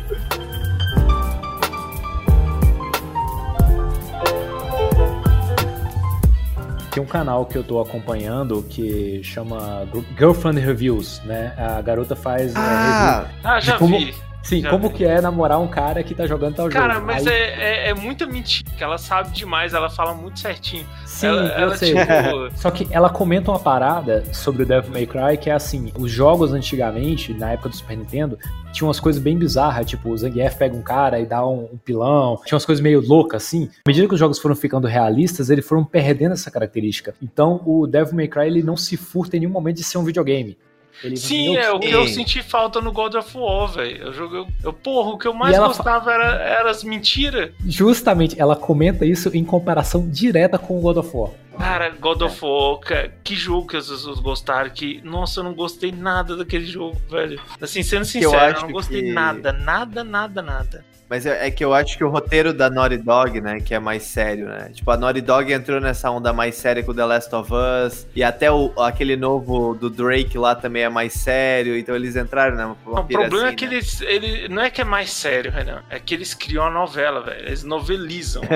[6.91, 9.86] Tem um canal que eu tô acompanhando que chama
[10.17, 11.53] Girlfriend Reviews, né?
[11.57, 12.63] A garota faz é, review.
[12.63, 14.15] Ah, Ah, já como- vi.
[14.46, 14.96] Sim, já como vi.
[14.96, 17.06] que é namorar um cara que tá jogando tal Cara, jogo.
[17.08, 20.86] mas Aí- é, é, é muita mentira, ela sabe demais, ela fala muito certinho.
[21.06, 21.96] Sim, ela, eu ela, sei.
[21.96, 22.06] tipo.
[22.56, 26.12] Só que ela comenta uma parada sobre o Devil May Cry que é assim, os
[26.12, 28.38] jogos antigamente, na época do Super Nintendo,
[28.72, 31.78] tinham umas coisas bem bizarras, tipo, o Zangief pega um cara e dá um, um
[31.78, 33.70] pilão, tinha umas coisas meio loucas assim.
[33.86, 37.16] À medida que os jogos foram ficando realistas, eles foram perdendo essa característica.
[37.22, 40.04] Então, o Devil May Cry ele não se furta em nenhum momento de ser um
[40.04, 40.56] videogame.
[41.04, 44.06] Ele, Sim, é o que eu senti falta no God of War, velho.
[44.06, 44.46] Eu joguei.
[44.64, 47.52] Eu, porra, o que eu mais gostava era, era as mentiras.
[47.66, 51.32] Justamente, ela comenta isso em comparação direta com o God of War.
[51.58, 54.70] Cara, God of War, ca- que jogo que as pessoas gostaram.
[54.70, 57.39] Que, nossa, eu não gostei nada daquele jogo, velho.
[57.62, 60.86] Assim, sendo eu sincero, eu, acho não gostei que- nada, nada, nada, nada.
[61.10, 63.80] Mas é, é que eu acho que o roteiro da Naughty Dog, né, que é
[63.80, 64.70] mais sério, né?
[64.74, 68.24] Tipo, a Naughty Dog entrou nessa onda mais séria com The Last of Us, e
[68.24, 72.76] até o, aquele novo do Drake lá também é mais sério, então eles entraram né,
[72.86, 75.84] Não, o problema é que eles, ele, não é que é mais sério, Renan.
[75.89, 77.45] É que eles criam a novela, velho.
[77.47, 78.43] Eles novelizam.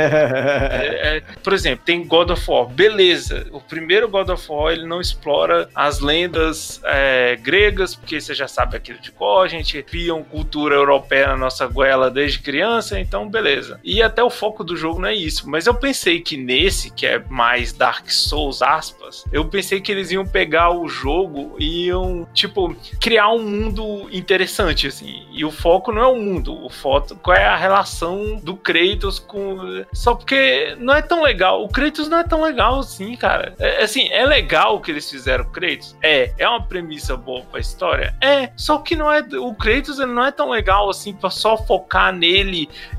[0.70, 3.48] É, é, por exemplo, tem God of War, beleza.
[3.52, 8.48] O primeiro God of War ele não explora as lendas é, gregas, porque você já
[8.48, 13.30] sabe aquilo de cor, a gente criam cultura europeia na nossa goela desde criança, então
[13.30, 13.80] beleza.
[13.84, 15.50] E até o foco do jogo não é isso.
[15.50, 20.12] Mas eu pensei que nesse, que é mais Dark Souls, aspas, eu pensei que eles
[20.12, 25.26] iam pegar o jogo e iam, tipo, criar um mundo interessante, assim.
[25.32, 29.20] E o foco não é o mundo, o foco qual é a relação do Kratos
[29.20, 29.84] com.
[29.94, 31.64] Só porque não é tão legal.
[31.64, 33.54] O Kratos não é tão legal assim, cara.
[33.60, 35.96] É, assim, é legal o que eles fizeram com o Kratos?
[36.02, 36.34] É.
[36.38, 38.16] É uma premissa boa pra história?
[38.22, 38.52] É.
[38.56, 39.20] Só que não é.
[39.40, 42.29] O Kratos ele não é tão legal assim pra só focar nele.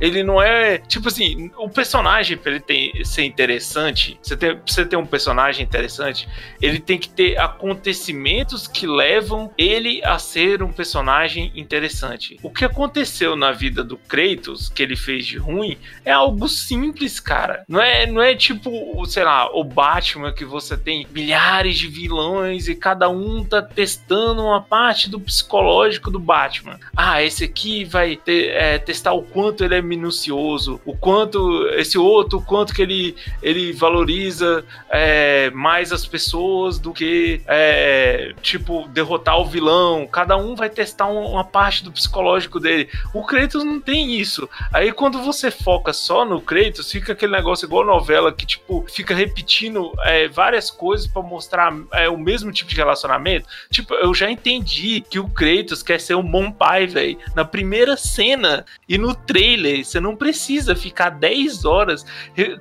[0.01, 0.79] Ele não é.
[0.79, 5.07] Tipo assim, o personagem, pra ele ter, ser interessante, você tem, pra você ter um
[5.07, 6.29] personagem interessante,
[6.61, 12.39] ele tem que ter acontecimentos que levam ele a ser um personagem interessante.
[12.43, 17.21] O que aconteceu na vida do Kratos, que ele fez de ruim, é algo simples,
[17.21, 17.65] cara.
[17.69, 22.69] Não é, não é tipo, sei lá, o Batman que você tem milhares de vilões
[22.69, 26.79] e cada um tá testando uma parte do psicológico do Batman.
[26.97, 31.99] Ah, esse aqui vai ter, é, testar o quanto ele é minucioso, o quanto esse
[31.99, 38.89] outro, o quanto que ele, ele valoriza é, mais as pessoas do que é, tipo
[38.89, 40.07] derrotar o vilão.
[40.07, 42.89] Cada um vai testar uma parte do psicológico dele.
[43.15, 44.49] O Kratos não tem isso.
[44.73, 49.15] Aí quando você foca só no Kratos, fica aquele negócio igual novela que tipo fica
[49.15, 53.47] repetindo é, várias coisas para mostrar é, o mesmo tipo de relacionamento.
[53.71, 57.19] Tipo, eu já entendi que o Kratos quer ser um bom pai, velho.
[57.35, 62.05] Na primeira cena e no trailer, você não precisa ficar 10 horas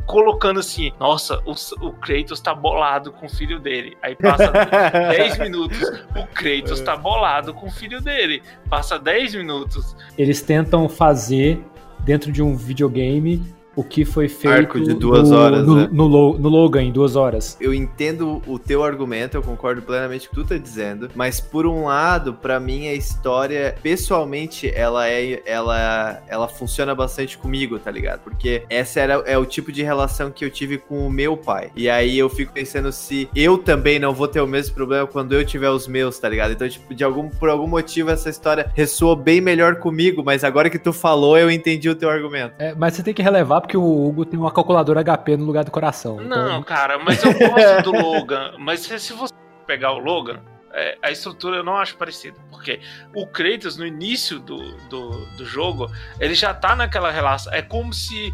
[0.06, 1.54] colocando assim, nossa, o,
[1.86, 3.98] o Kratos tá bolado com o filho dele.
[4.02, 4.52] Aí passa
[5.12, 5.80] 10 minutos,
[6.16, 8.42] o Kratos tá bolado com o filho dele.
[8.70, 9.96] Passa 10 minutos.
[10.18, 11.64] Eles tentam fazer
[12.00, 15.90] dentro de um videogame o que foi feito Arco de duas no, horas, no, né?
[15.90, 17.56] no, no Logan em duas horas.
[17.62, 21.40] Eu entendo o teu argumento, eu concordo plenamente com o que tu tá dizendo, mas
[21.40, 27.80] por um lado, pra mim a história, pessoalmente, ela é ela ela funciona bastante comigo,
[27.80, 28.20] tá ligado?
[28.20, 31.72] Porque essa era é o tipo de relação que eu tive com o meu pai.
[31.74, 35.34] E aí eu fico pensando se eu também não vou ter o mesmo problema quando
[35.34, 36.52] eu tiver os meus, tá ligado?
[36.52, 40.70] Então, tipo, de algum por algum motivo essa história ressoa bem melhor comigo, mas agora
[40.70, 42.56] que tu falou, eu entendi o teu argumento.
[42.60, 45.64] É, mas você tem que relevar porque o Hugo tem uma calculadora HP no lugar
[45.64, 46.16] do coração.
[46.16, 48.56] Não, Então, cara, mas eu gosto do Logan.
[48.58, 49.32] Mas se, se você
[49.68, 50.40] pegar o Logan,
[50.74, 52.36] é, a estrutura eu não acho parecida.
[52.50, 52.80] Porque
[53.14, 54.58] o Kratos, no início do,
[54.88, 55.88] do, do jogo,
[56.20, 57.54] ele já tá naquela relação.
[57.54, 58.34] É como se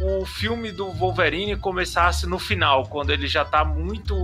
[0.00, 4.16] o filme do Wolverine começasse no final, quando ele já tá muito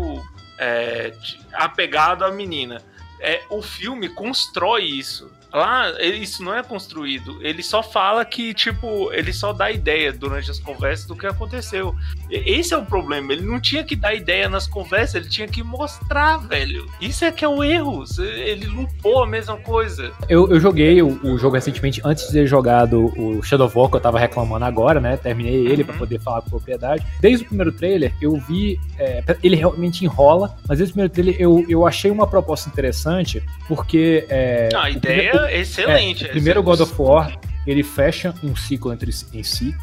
[0.58, 1.12] é,
[1.52, 2.82] apegado à menina.
[3.20, 5.30] É, o filme constrói isso.
[5.52, 7.38] Lá, ele- isso não é construído.
[7.42, 11.94] Ele só fala que, tipo, ele só dá ideia durante as conversas do que aconteceu.
[12.30, 13.32] Esse é o problema.
[13.32, 16.86] Ele não tinha que dar ideia nas conversas, ele tinha que mostrar, velho.
[17.00, 18.04] Isso é que é o erro.
[18.18, 20.12] Ele lupou a mesma coisa.
[20.28, 23.88] eu, eu joguei o, o jogo recentemente, antes de ter jogado o Shadow of War,
[23.90, 25.16] que eu tava reclamando agora, né?
[25.16, 25.98] Terminei ele pra Uhum.
[25.98, 27.04] poder falar com propriedade.
[27.20, 28.78] Desde o primeiro trailer, eu vi.
[28.98, 33.42] é, ele realmente enrola, mas desde o primeiro trailer eu, eu achei uma proposta interessante,
[33.66, 34.26] porque.
[34.28, 36.24] é, a o ideia primeiro- é excelente.
[36.24, 39.74] É, o primeiro God of War, ele fecha um ciclo entre em si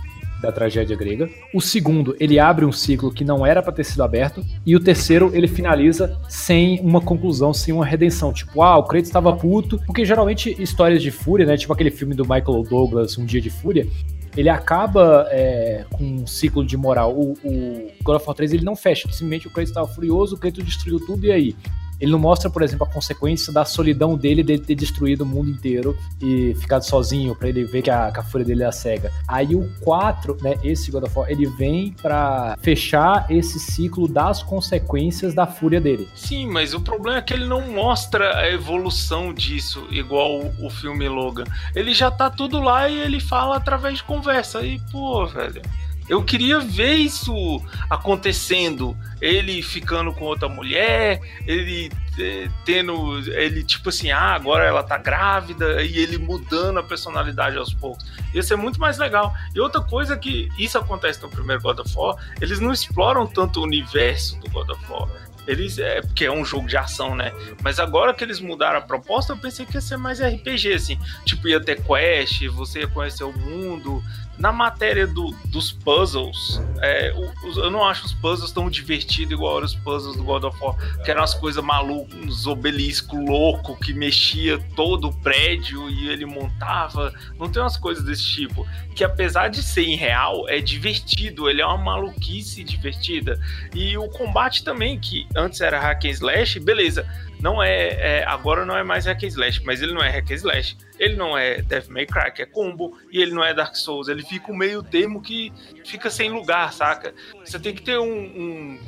[0.41, 1.29] da tragédia grega.
[1.53, 4.79] O segundo, ele abre um ciclo que não era pra ter sido aberto, e o
[4.79, 9.79] terceiro, ele finaliza sem uma conclusão, sem uma redenção, tipo, ah, o Kratos estava puto,
[9.85, 13.49] porque geralmente histórias de fúria, né, tipo aquele filme do Michael Douglas, Um Dia de
[13.49, 13.87] Fúria,
[14.35, 17.13] ele acaba é, com um ciclo de moral.
[17.17, 20.37] O, o God of War 3 ele não fecha, simplesmente o Kratos estava furioso, o
[20.37, 21.55] Kratos destruiu tudo e aí?
[21.99, 25.49] Ele não mostra, por exemplo, a consequência da solidão dele de ter destruído o mundo
[25.49, 29.11] inteiro e ficado sozinho, pra ele ver que a, que a fúria dele é cega.
[29.27, 34.43] Aí o 4, né, esse God of War, ele vem pra fechar esse ciclo das
[34.43, 36.07] consequências da fúria dele.
[36.15, 40.69] Sim, mas o problema é que ele não mostra a evolução disso, igual o, o
[40.69, 41.45] filme Logan.
[41.73, 44.61] Ele já tá tudo lá e ele fala através de conversa.
[44.61, 45.61] E, pô, velho.
[46.07, 48.95] Eu queria ver isso acontecendo.
[49.19, 53.17] Ele ficando com outra mulher, ele eh, tendo.
[53.31, 58.05] Ele, tipo assim, ah, agora ela tá grávida, e ele mudando a personalidade aos poucos.
[58.33, 59.33] Ia ser muito mais legal.
[59.55, 63.59] E outra coisa que isso acontece no primeiro God of War, eles não exploram tanto
[63.59, 65.09] o universo do God of War.
[65.47, 67.31] Eles, é, porque é um jogo de ação, né?
[67.61, 70.99] Mas agora que eles mudaram a proposta, eu pensei que ia ser mais RPG, assim.
[71.23, 74.03] Tipo, ia ter quest, você ia conhecer o mundo.
[74.37, 77.11] Na matéria do, dos puzzles, é,
[77.55, 81.09] eu não acho os puzzles tão divertidos igual os puzzles do God of War, que
[81.09, 87.13] eram as coisas malucas, uns obeliscos loucos que mexia todo o prédio e ele montava.
[87.39, 88.67] Não tem umas coisas desse tipo.
[88.93, 93.39] Que apesar de ser irreal, é divertido, ele é uma maluquice divertida.
[93.73, 97.07] E o combate também, que antes era hack and slash, beleza.
[97.45, 100.31] Não é, é- agora não é mais hack and slash, mas ele não é hack
[100.31, 103.53] and slash, ele não é Death May Cry, que é combo, e ele não é
[103.53, 105.53] Dark Souls, ele fica um meio termo que
[105.85, 107.13] fica sem lugar, saca?
[107.45, 108.79] Você tem que ter um, um-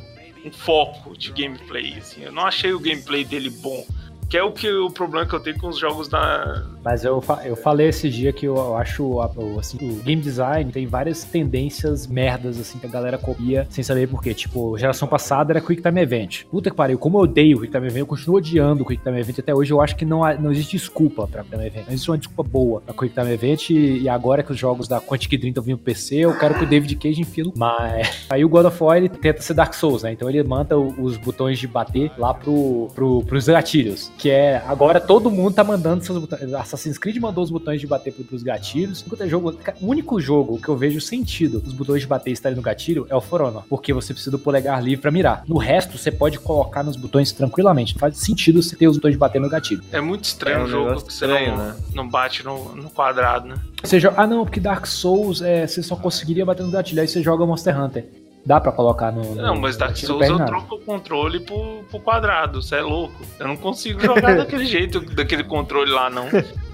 [0.46, 2.24] um foco de gameplay, assim.
[2.24, 3.86] Eu não achei o gameplay dele bom.
[4.28, 7.22] Que é o que o problema que eu tenho com os jogos da, Mas eu,
[7.44, 9.20] eu falei esse dia que eu acho
[9.60, 14.08] assim, o game design tem várias tendências merdas assim que a galera copia sem saber
[14.08, 14.34] por quê.
[14.34, 16.46] Tipo, geração passada era Quick Time Event.
[16.46, 19.04] Puta que pariu, como eu odeio o Quick Time Event, eu continuo odiando o Quick
[19.04, 19.74] Time Event até hoje.
[19.74, 21.86] Eu acho que não, não existe desculpa pra Quick Time Event.
[21.88, 23.70] Não existe uma desculpa boa pra Quick Time Event.
[23.72, 26.64] E, agora que os jogos da Quantic Dream estão vindo pro PC, eu quero que
[26.64, 27.54] o David Cage enfie no.
[27.58, 30.14] Mas aí o God of War ele tenta ser Dark Souls, né?
[30.14, 34.10] Então ele manda os botões de bater lá pro, pro, pros gatilhos.
[34.18, 36.50] Que é agora todo mundo tá mandando seus botões.
[36.78, 39.04] Assassin's Creed mandou os botões de bater pros gatilhos.
[39.20, 39.58] É jogo.
[39.82, 43.16] O único jogo que eu vejo sentido os botões de bater estarem no gatilho é
[43.16, 43.64] o For Honor.
[43.68, 45.44] Porque você precisa do polegar livre pra mirar.
[45.48, 47.96] No resto, você pode colocar nos botões tranquilamente.
[47.96, 49.84] Não faz sentido você ter os botões de bater no gatilho.
[49.92, 51.76] É muito estranho é um o jogo que você não, né?
[51.94, 53.56] não bate no, no quadrado, né?
[53.84, 57.02] Você joga, ah, não, porque Dark Souls é, você só conseguiria bater no gatilho.
[57.02, 58.08] Aí você joga Monster Hunter.
[58.48, 59.36] Dá pra colocar no.
[59.36, 63.14] Não, no, mas Dark Souls eu troco o controle pro, pro quadrado, você é louco.
[63.38, 66.28] Eu não consigo jogar daquele jeito, daquele controle lá, não.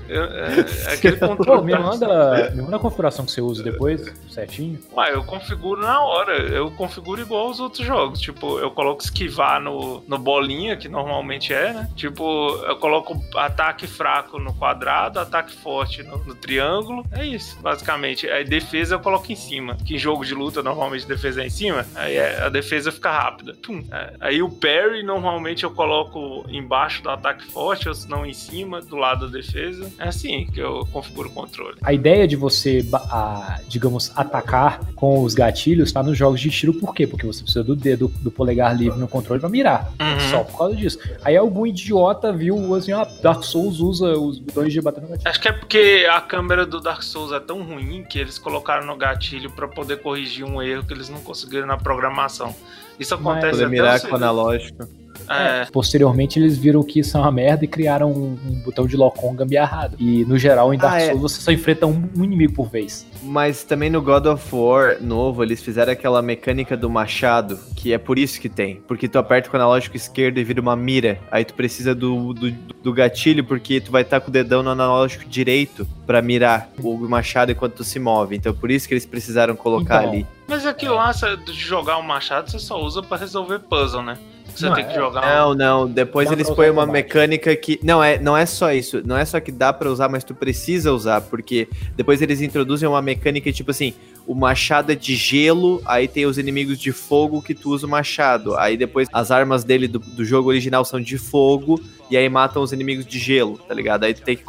[0.10, 1.60] É, é aquele controle.
[1.60, 4.80] Pô, me, manda, me manda a configuração que você usa depois, certinho.
[4.94, 6.38] Ué, eu configuro na hora.
[6.38, 8.20] Eu configuro igual aos outros jogos.
[8.20, 11.90] Tipo, eu coloco esquivar no, no bolinha, que normalmente é, né?
[11.96, 17.06] Tipo, eu coloco ataque fraco no quadrado, ataque forte no, no triângulo.
[17.12, 18.30] É isso, basicamente.
[18.30, 19.76] Aí defesa eu coloco em cima.
[19.86, 21.86] Que em jogo de luta, normalmente defesa é em cima.
[21.96, 23.56] Aí é, a defesa fica rápida.
[23.92, 24.14] É.
[24.20, 28.82] Aí o parry, normalmente eu coloco embaixo do ataque forte, ou se não em cima,
[28.82, 29.92] do lado da defesa.
[29.98, 31.78] É assim que eu configuro o controle.
[31.82, 36.74] A ideia de você, a, digamos, atacar com os gatilhos tá nos jogos de tiro,
[36.74, 37.08] por quê?
[37.08, 39.92] Porque você precisa do dedo do polegar livre no controle para mirar.
[40.00, 40.20] Uhum.
[40.32, 41.00] Só por causa disso.
[41.24, 45.30] Aí algum idiota viu assim, ah, Dark Souls usa os botões de bater no gatilho.
[45.30, 48.86] Acho que é porque a câmera do Dark Souls é tão ruim que eles colocaram
[48.86, 52.56] no gatilho para poder corrigir um erro que eles não conseguiram na programação.
[53.00, 55.03] Isso acontece Mas, poder mirar com analógico.
[55.30, 55.66] É.
[55.72, 59.36] Posteriormente, eles viram que isso é uma merda e criaram um, um botão de lock-on
[59.36, 59.96] gambiarrado.
[60.00, 61.08] E no geral, em Dark ah, é.
[61.08, 63.06] Souls, você só enfrenta um, um, inimigo por vez.
[63.22, 67.98] Mas também no God of War novo, eles fizeram aquela mecânica do machado, que é
[67.98, 68.82] por isso que tem.
[68.88, 71.20] Porque tu aperta com o analógico esquerdo e vira uma mira.
[71.32, 74.64] Aí tu precisa do, do, do gatilho, porque tu vai estar tá com o dedão
[74.64, 78.36] no analógico direito para mirar o machado enquanto tu se move.
[78.36, 80.28] Então por isso que eles precisaram colocar então, ali.
[80.48, 84.18] Mas aquilo lá de jogar o machado você só usa para resolver puzzle, né?
[84.56, 85.22] Você não, tem que jogar.
[85.22, 85.88] Não, não.
[85.88, 87.80] Depois dá eles põem uma mecânica que.
[87.84, 89.02] Não é, não é só isso.
[89.06, 91.22] Não é só que dá para usar, mas tu precisa usar.
[91.22, 93.94] Porque depois eles introduzem uma mecânica tipo assim:
[94.26, 97.90] o machado é de gelo, aí tem os inimigos de fogo que tu usa o
[97.90, 98.56] machado.
[98.56, 102.62] Aí depois as armas dele do, do jogo original são de fogo, e aí matam
[102.62, 104.04] os inimigos de gelo, tá ligado?
[104.04, 104.44] Aí tu tem que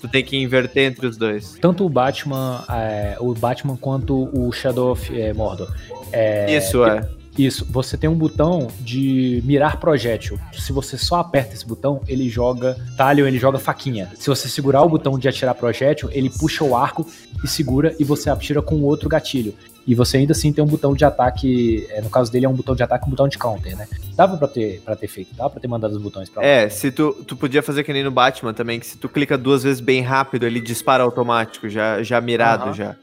[0.00, 1.58] tu tem que inverter entre os dois.
[1.60, 5.68] Tanto o Batman, é, o Batman quanto o Shadow of é, Mordor.
[6.12, 7.08] É, Isso, é.
[7.38, 10.38] Isso, você tem um botão de mirar projétil.
[10.52, 14.10] Se você só aperta esse botão, ele joga talho, ele joga faquinha.
[14.14, 17.06] Se você segurar o botão de atirar projétil, ele puxa o arco
[17.42, 19.54] e segura e você atira com o outro gatilho.
[19.86, 22.54] E você ainda assim tem um botão de ataque, é, no caso dele é um
[22.54, 23.88] botão de ataque e um botão de counter, né?
[24.14, 26.48] Dava pra ter, pra ter feito, dava pra ter mandado os botões pra lá.
[26.48, 29.38] É, se tu, tu podia fazer que nem no Batman também, que se tu clica
[29.38, 32.74] duas vezes bem rápido, ele dispara automático, já, já mirado uhum.
[32.74, 32.96] já.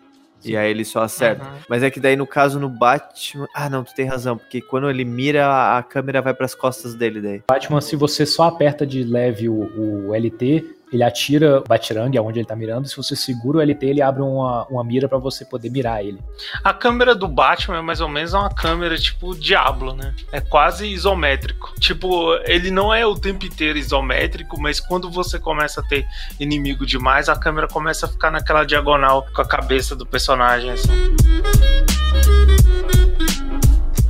[0.52, 1.44] E aí ele só acerta.
[1.44, 1.58] Uhum.
[1.70, 3.48] Mas é que daí, no caso, no Batman.
[3.54, 4.38] Ah, não, tu tem razão.
[4.38, 7.42] Porque quando ele mira, a câmera vai para as costas dele daí.
[7.48, 12.40] Batman, se você só aperta de leve o, o LT, ele atira o Batirang, aonde
[12.40, 15.44] ele tá mirando, se você segura o LT, ele abre uma, uma mira para você
[15.44, 16.20] poder mirar ele.
[16.64, 20.14] A câmera do Batman é mais ou menos uma câmera tipo Diablo, né?
[20.32, 21.74] É quase isométrico.
[21.80, 26.06] Tipo, ele não é o tempo inteiro isométrico, mas quando você começa a ter
[26.40, 31.87] inimigo demais, a câmera começa a ficar naquela diagonal com a cabeça do personagem, assim.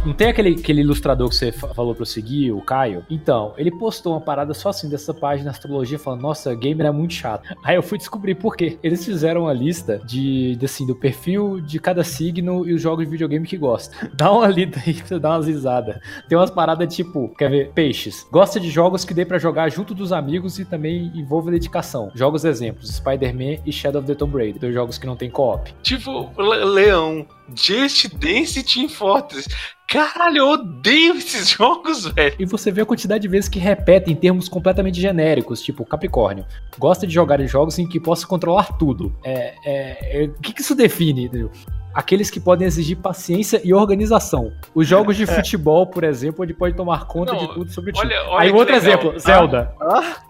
[0.08, 3.06] Não tem aquele, aquele ilustrador que você falou pra eu seguir, o Caio?
[3.10, 7.14] Então, ele postou uma parada só assim dessa página astrologia falando, nossa, gamer é muito
[7.14, 7.54] chato.
[7.62, 8.80] Aí eu fui descobrir por quê.
[8.82, 13.04] Eles fizeram uma lista de, de assim, do perfil de cada signo e os jogos
[13.04, 14.10] de videogame que gosta.
[14.16, 16.00] Dá uma lida aí pra dar umas risadas.
[16.30, 17.72] Tem umas paradas tipo, quer ver?
[17.74, 18.26] Peixes.
[18.32, 22.12] Gosta de jogos que dê para jogar junto dos amigos e também envolve dedicação.
[22.16, 24.62] Jogos exemplos: Spider-Man e Shadow of the Tomb Raider.
[24.62, 25.74] Dois jogos que não tem co-op.
[25.84, 27.28] Tipo, Leão.
[27.54, 29.48] Just Dance Team Fortress.
[29.88, 32.36] Caralho, eu odeio esses jogos, velho.
[32.38, 36.46] E você vê a quantidade de vezes que repetem termos completamente genéricos, tipo Capricórnio.
[36.78, 39.16] Gosta de jogar em jogos em que possa controlar tudo.
[39.24, 41.26] É, é, é, o que, que isso define?
[41.26, 41.52] Entendeu?
[41.98, 44.54] Aqueles que podem exigir paciência e organização.
[44.76, 47.94] Os jogos de futebol, por exemplo, ele pode tomar conta Não, de tudo sobre o
[47.94, 48.06] time.
[48.14, 48.78] olha- olha Aí outro legal.
[48.78, 49.20] exemplo, Ah.
[49.20, 49.74] Zelda.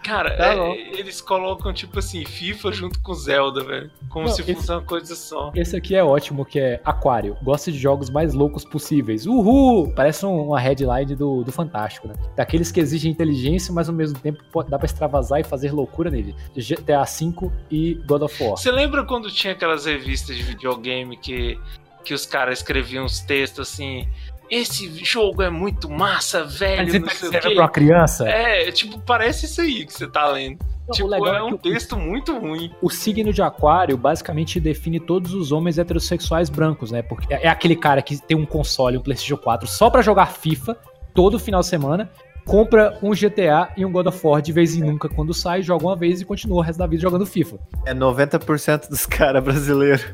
[0.02, 3.90] Cara, Tá é, eles colocam, tipo assim, FIFA junto com Zelda, velho.
[4.08, 5.52] Como Não, se esse- fosse uma coisa só.
[5.54, 7.36] Esse aqui é ótimo, que é Aquário.
[7.42, 9.26] Gosta de jogos mais loucos possíveis.
[9.26, 9.92] Uhul!
[9.94, 12.14] Parece um- uma headline do, do Fantástico, né?
[12.34, 14.38] Daqueles que exigem inteligência, mas ao mesmo tempo
[14.68, 16.34] dá pra extravasar e fazer loucura nele.
[16.56, 18.56] GTA V e God of War.
[18.56, 21.57] Você lembra quando tinha aquelas revistas de videogame que,
[22.04, 24.06] que os caras escreviam uns textos assim?
[24.50, 27.38] Esse jogo é muito massa, velho, Você não tá sei o quê.
[27.40, 28.26] pra uma criança?
[28.28, 30.58] É, tipo, parece isso aí que você tá lendo.
[30.60, 32.72] Não, o tipo, legal é é que um o- texto muito ruim.
[32.80, 37.02] O signo de aquário basicamente define todos os homens heterossexuais brancos, né?
[37.02, 40.26] Porque é é aquele cara que tem um console, um PlayStation 4 só pra jogar
[40.32, 40.78] FIFA
[41.12, 42.10] todo final de semana,
[42.46, 45.84] compra um GTA e um God of War de vez em nunca quando sai, joga
[45.84, 47.58] uma vez e continua o resto da vida jogando FIFA.
[47.84, 50.06] É 90% dos caras brasileiros.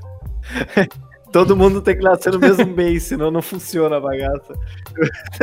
[1.34, 4.54] Todo mundo tem que nascer no mesmo mês, senão não funciona a bagaça.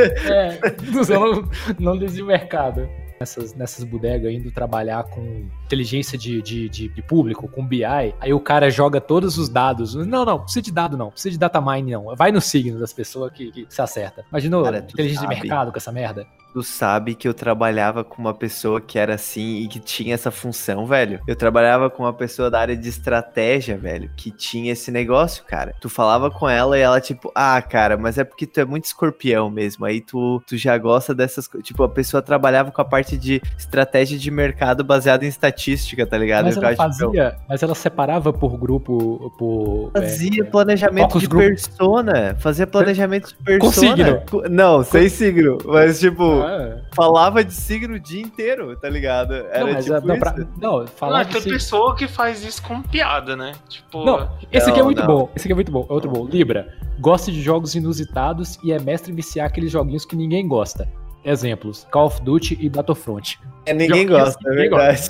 [0.00, 0.58] É,
[1.12, 2.88] não, não o mercado.
[3.20, 8.32] Nessas, nessas bodegas indo trabalhar com inteligência de, de, de, de público, com BI, aí
[8.34, 9.94] o cara joga todos os dados.
[9.94, 12.14] Não, não, precisa de dado não, precisa de data mine não.
[12.14, 14.24] Vai no signo das pessoas que, que se acerta.
[14.30, 15.40] Imagina Cara, inteligência de sabe.
[15.40, 16.26] mercado com essa merda.
[16.52, 20.30] Tu sabe que eu trabalhava com uma pessoa que era assim e que tinha essa
[20.30, 21.18] função, velho.
[21.26, 25.74] Eu trabalhava com uma pessoa da área de estratégia, velho, que tinha esse negócio, cara.
[25.80, 28.84] Tu falava com ela e ela, tipo, ah, cara, mas é porque tu é muito
[28.84, 29.86] escorpião mesmo.
[29.86, 31.66] Aí tu, tu já gosta dessas coisas.
[31.66, 35.61] Tipo, a pessoa trabalhava com a parte de estratégia de mercado baseada em estatística,
[36.06, 36.44] tá ligado?
[36.46, 39.90] Mas Eu ela ficava, tipo, fazia, mas ela separava por grupo, por...
[39.94, 41.44] é, Fazia planejamento focus de group.
[41.44, 42.36] persona.
[42.38, 43.96] Fazia planejamento de persona.
[43.96, 44.22] signo.
[44.30, 45.58] Co- Não, sem signo.
[45.64, 49.34] Mas, tipo, Ah, falava de signo o dia inteiro, tá ligado?
[49.34, 52.44] Era não, mas tipo não, pra- não, Não, falar tem de signo- pessoa que faz
[52.44, 53.52] isso com piada, né?
[53.68, 55.06] Tipo, Não, esse aqui é Não, muito não.
[55.06, 55.30] bom.
[55.36, 55.86] Esse aqui é muito bom.
[55.88, 56.26] É outro bom.
[56.26, 56.68] Libra.
[57.00, 60.86] Gosta de jogos inusitados e é mestre em viciar aqueles joguinhos que ninguém gosta.
[61.24, 63.38] Exemplos: Call of Duty e Battlefront.
[63.64, 65.08] É, ninguém gosta, é ninguém verdade.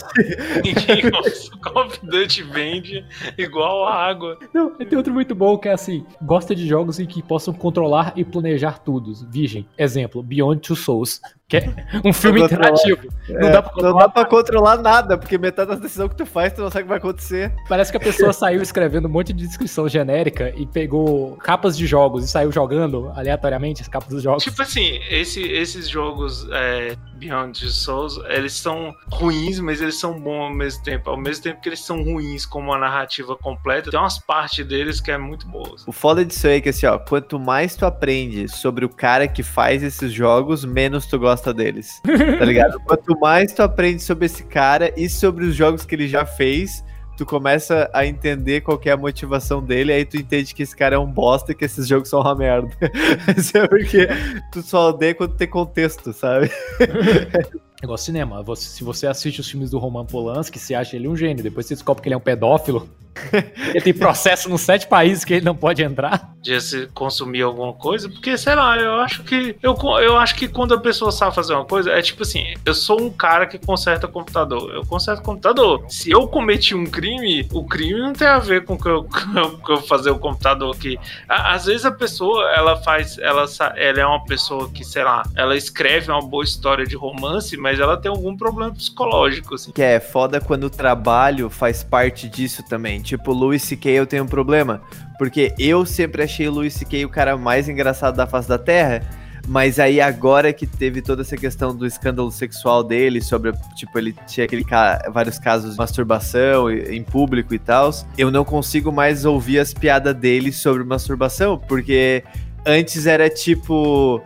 [0.62, 1.56] ninguém gosta.
[1.58, 3.04] Call of Duty vende
[3.38, 4.38] igual a água.
[4.52, 8.12] Não, tem outro muito bom que é assim: gosta de jogos em que possam controlar
[8.16, 9.12] e planejar tudo.
[9.30, 9.66] Virgem.
[9.78, 11.20] Exemplo: Beyond Two Souls.
[11.52, 11.70] Que é
[12.02, 13.02] um filme interativo.
[13.28, 14.00] Não É, dá pra não controlar.
[14.00, 16.84] dá pra controlar nada, porque metade das decisões que tu faz, tu não sabe o
[16.84, 17.52] que vai acontecer.
[17.68, 21.86] Parece que a pessoa saiu escrevendo um monte de descrição genérica e pegou capas de
[21.86, 24.42] jogos e saiu jogando aleatoriamente as capas dos jogos.
[24.44, 30.18] Tipo assim, esse- esses jogos é, Beyond the Souls, eles são ruins, mas eles são
[30.18, 31.10] bons ao mesmo tempo.
[31.10, 35.00] Ao mesmo tempo que eles são ruins como a narrativa completa, tem umas partes deles
[35.00, 35.86] que é muito boas.
[35.86, 39.28] O foda disso aí é que assim, ó, quanto mais tu aprende sobre o cara
[39.28, 42.00] que faz esses jogos, menos tu gosta deles.
[42.42, 42.80] Tá ligado?
[42.80, 46.82] quanto mais tu aprende sobre esse cara e sobre os jogos que ele já fez,
[47.16, 50.96] tu começa a entender qual é a motivação dele, aí tu entende que esse cara
[50.96, 52.68] é um bosta e que esses jogos são uma merda.
[53.36, 54.08] Isso é porque
[54.50, 56.50] tu só odeia quando tem contexto, sabe?
[57.82, 58.42] De cinema.
[58.42, 61.42] Você- se você assiste os filmes do Roman Polanski, você acha ele um gênio.
[61.42, 62.88] Depois você descobre que ele é um pedófilo.
[63.68, 66.32] ele tem processo nos sete países que ele não pode entrar.
[66.40, 70.48] De se consumir alguma coisa, porque sei lá, eu acho que eu, eu acho que
[70.48, 73.58] quando a pessoa sabe fazer uma coisa, é tipo assim, eu sou um cara que
[73.58, 75.84] conserta computador, eu conserto computador.
[75.88, 79.04] Se eu cometi um crime, o crime não tem a ver com que eu,
[79.62, 80.98] com eu fazer o computador aqui.
[81.28, 83.44] Às vezes a pessoa, ela faz, ela,
[83.76, 87.71] ela é uma pessoa que, sei lá, ela escreve uma boa história de romance, mas
[87.78, 89.72] ela tem algum problema psicológico, assim.
[89.72, 93.00] Que é foda quando o trabalho faz parte disso também.
[93.00, 93.90] Tipo, Louis C.K.
[93.92, 94.80] eu tenho um problema.
[95.18, 97.04] Porque eu sempre achei Louis C.K.
[97.04, 99.02] o cara mais engraçado da face da Terra.
[99.48, 104.14] Mas aí agora que teve toda essa questão do escândalo sexual dele, sobre, tipo, ele
[104.24, 109.24] tinha aquele ca- vários casos de masturbação em público e tal, eu não consigo mais
[109.24, 112.22] ouvir as piadas dele sobre masturbação, porque
[112.64, 114.22] antes era tipo,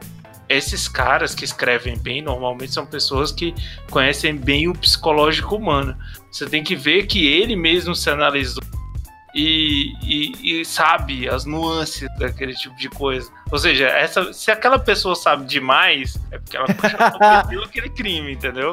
[0.48, 3.54] esses caras que escrevem bem normalmente são pessoas que
[3.90, 5.96] conhecem bem o psicológico humano.
[6.30, 8.62] Você tem que ver que ele mesmo se analisou
[9.34, 13.30] e, e- e sabe as nuances daquele tipo de coisa.
[13.50, 18.72] Ou seja, essa, se aquela pessoa sabe demais, é porque ela cometeu aquele crime, entendeu?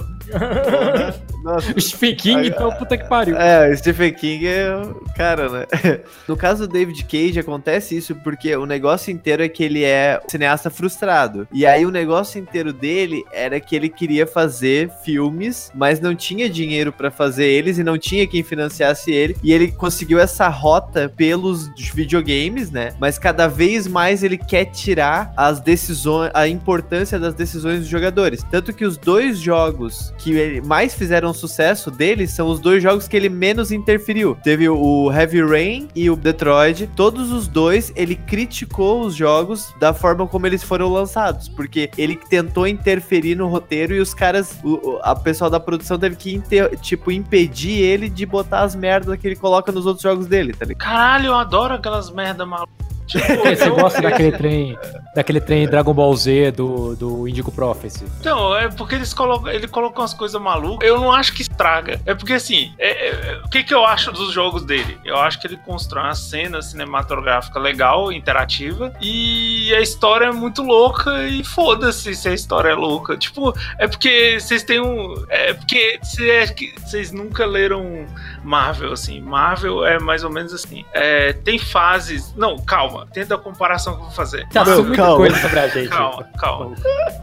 [1.44, 3.38] nossa, O Stephen King, então, puta que pariu.
[3.38, 5.66] É, o Stephen King é o cara, né?
[6.28, 10.20] No caso do David Cage, acontece isso porque o negócio inteiro é que ele é
[10.26, 11.48] um cineasta frustrado.
[11.52, 16.50] E aí o negócio inteiro dele era que ele queria fazer filmes, mas não tinha
[16.50, 19.36] dinheiro pra fazer eles e não tinha quem financiasse ele.
[19.44, 22.96] E ele conseguiu essa rota pelos videogames, né?
[23.00, 28.44] Mas cada vez mais ele quer tirar as decisões, a importância das decisões dos jogadores.
[28.50, 33.16] Tanto que os dois jogos que mais fizeram sucesso dele são os dois jogos que
[33.16, 34.38] ele menos interferiu.
[34.44, 36.88] Teve o Heavy Rain e o Detroit.
[36.96, 42.16] Todos os dois, ele criticou os jogos da forma como eles foram lançados, porque ele
[42.16, 46.78] tentou interferir no roteiro e os caras, o, a pessoal da produção teve que, inter,
[46.80, 50.66] tipo, impedir ele de botar as merdas que ele coloca nos outros jogos dele, tá
[50.66, 50.84] ligado?
[50.84, 52.93] Caralho, eu adoro aquelas merda malucas.
[53.06, 54.78] Tipo, Você gosta daquele trem,
[55.16, 58.06] daquele trem Dragon Ball Z do, do Indigo Prophecy?
[58.20, 60.88] Então, é porque eles colocam, ele colocou umas coisas malucas.
[60.88, 62.00] Eu não acho que estraga.
[62.06, 64.98] É porque assim, é, é, o que, que eu acho dos jogos dele?
[65.04, 70.62] Eu acho que ele constrói uma cena cinematográfica legal, interativa, e a história é muito
[70.64, 73.18] louca e foda-se se a história é louca.
[73.18, 75.14] Tipo, é porque vocês têm um.
[75.30, 78.06] É porque vocês nunca leram
[78.44, 79.22] Marvel, assim.
[79.22, 80.86] Marvel é mais ou menos assim.
[80.94, 82.34] É, tem fases.
[82.36, 83.08] Não, calma.
[83.14, 84.48] Tenta a comparação que eu vou fazer.
[84.50, 85.18] Tá Marvel, calma.
[85.18, 85.90] coisa sobre a gente.
[85.90, 86.76] Calma, calma.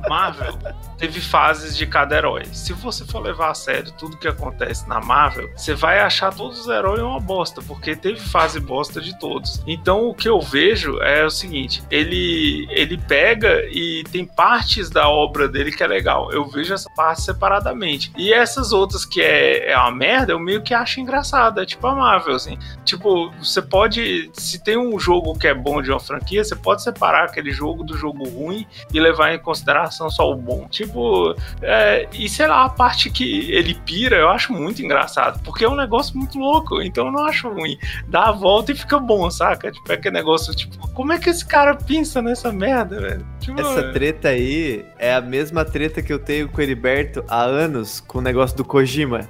[0.09, 0.59] Marvel
[1.01, 2.45] teve fases de cada herói.
[2.53, 6.61] Se você for levar a sério tudo que acontece na Marvel, você vai achar todos
[6.61, 9.63] os heróis uma bosta, porque teve fase bosta de todos.
[9.67, 15.09] Então o que eu vejo é o seguinte: ele, ele pega e tem partes da
[15.09, 16.31] obra dele que é legal.
[16.33, 18.13] Eu vejo essa parte separadamente.
[18.17, 21.63] E essas outras que é, é uma merda, eu meio que acho engraçada.
[21.63, 22.59] É tipo a Marvel, assim.
[22.85, 24.31] Tipo, você pode.
[24.33, 27.85] Se tem um jogo que é bom de uma franquia, você pode separar aquele jogo
[27.85, 30.67] do jogo ruim e levar em consideração só o bom.
[30.69, 31.35] Tipo, tipo.
[31.63, 35.69] É, e sei lá, a parte que ele pira, eu acho muito engraçado, porque é
[35.69, 37.79] um negócio muito louco, então eu não acho ruim.
[38.09, 39.71] Dá a volta e fica bom, saca?
[39.71, 43.27] Tipo, é aquele negócio, tipo, como é que esse cara pensa nessa merda, velho?
[43.41, 47.43] Tipo, Essa treta aí é a mesma treta que eu tenho com o Heriberto há
[47.43, 49.29] anos com o negócio do Kojima.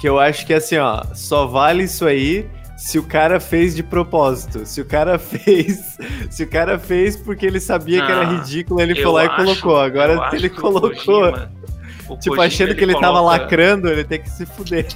[0.00, 3.82] Que eu acho que assim, ó, só vale isso aí se o cara fez de
[3.82, 4.64] propósito.
[4.64, 5.98] Se o cara fez.
[6.30, 9.42] Se o cara fez porque ele sabia que era ah, ridículo, ele foi lá acho,
[9.42, 9.76] e colocou.
[9.76, 10.90] Agora ele colocou.
[10.90, 11.52] Kojima,
[11.92, 13.06] tipo, Kojima, achando que ele, coloca...
[13.06, 14.86] tava lacrando, ele tem que se fuder.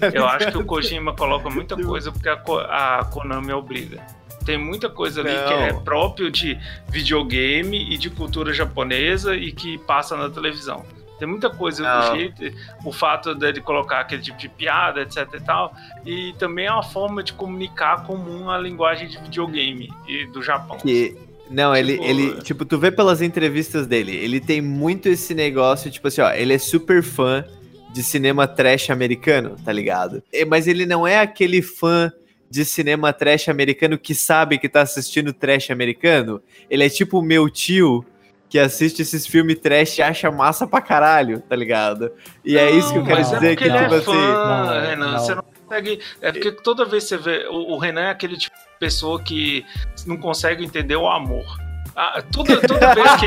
[0.00, 4.04] tá eu acho que o Kojima coloca muita coisa porque a, a Konami obriga.
[4.44, 5.46] Tem muita coisa ali Não.
[5.46, 10.84] que é próprio de videogame e de cultura japonesa e que passa na televisão.
[11.18, 12.42] Tem muita coisa do jeito,
[12.84, 16.82] o fato dele colocar aquele tipo de piada, etc e tal, e também é uma
[16.82, 20.78] forma de comunicar comum a linguagem de videogame e do Japão.
[20.78, 21.16] Que...
[21.50, 21.90] Não, tipo...
[21.90, 26.22] ele, ele, tipo, tu vê pelas entrevistas dele, ele tem muito esse negócio, tipo assim,
[26.22, 27.44] ó, ele é super fã
[27.92, 30.22] de cinema trash americano, tá ligado?
[30.48, 32.10] Mas ele não é aquele fã
[32.50, 36.42] de cinema trash americano que sabe que tá assistindo trash americano.
[36.68, 38.04] Ele é tipo o meu tio
[38.52, 42.12] que assiste esses filmes trash e acha massa pra caralho, tá ligado?
[42.44, 44.12] E é não, é isso que eu quero é dizer, é que, tipo é assim.
[44.12, 45.18] Não, Renan, não.
[45.18, 46.00] você não consegue.
[46.20, 47.46] É porque toda vez você vê.
[47.48, 49.64] O, o Renan é aquele tipo de pessoa que
[50.06, 51.46] não consegue entender o amor.
[51.94, 53.26] Ah, toda, toda vez que.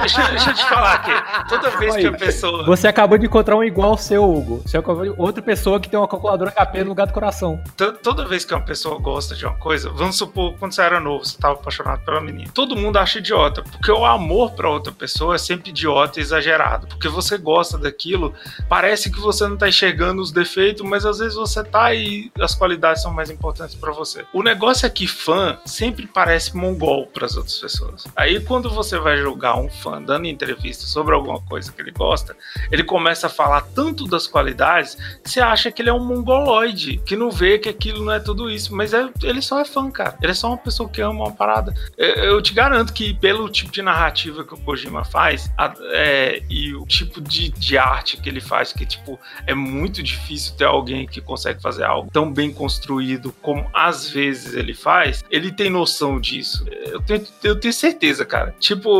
[0.00, 1.48] Deixa, deixa, eu te falar aqui.
[1.48, 2.64] Toda vez que a pessoa.
[2.64, 4.62] Você acabou de encontrar um igual ao seu, Hugo.
[4.64, 5.14] Você acabou de...
[5.16, 7.62] Outra pessoa que tem uma calculadora HP no lugar do coração.
[8.02, 11.24] Toda vez que uma pessoa gosta de uma coisa, vamos supor, quando você era novo,
[11.24, 12.50] você estava apaixonado pela menina.
[12.52, 13.62] Todo mundo acha idiota.
[13.62, 16.86] Porque o amor para outra pessoa é sempre idiota e exagerado.
[16.86, 18.34] Porque você gosta daquilo,
[18.68, 22.54] parece que você não tá enxergando os defeitos, mas às vezes você tá e as
[22.54, 24.24] qualidades são mais importantes para você.
[24.32, 28.01] O negócio é que fã sempre parece mongol para as outras pessoas.
[28.16, 32.36] Aí quando você vai julgar um fã dando entrevista sobre alguma coisa que ele gosta,
[32.70, 37.00] ele começa a falar tanto das qualidades que você acha que ele é um mongoloide,
[37.04, 39.90] que não vê que aquilo não é tudo isso, mas é, ele só é fã,
[39.90, 40.16] cara.
[40.20, 41.74] Ele é só uma pessoa que ama uma parada.
[41.96, 46.74] Eu, te garanto que pelo tipo de narrativa que o Kojima faz a, é, e
[46.74, 51.06] o tipo de, de arte que ele faz, que tipo é muito difícil ter alguém
[51.06, 56.20] que consegue fazer algo tão bem construído como às vezes ele faz, ele tem noção
[56.20, 56.64] disso.
[56.68, 58.54] Eu tenho, eu tenho certeza certeza, cara.
[58.58, 58.90] Tipo,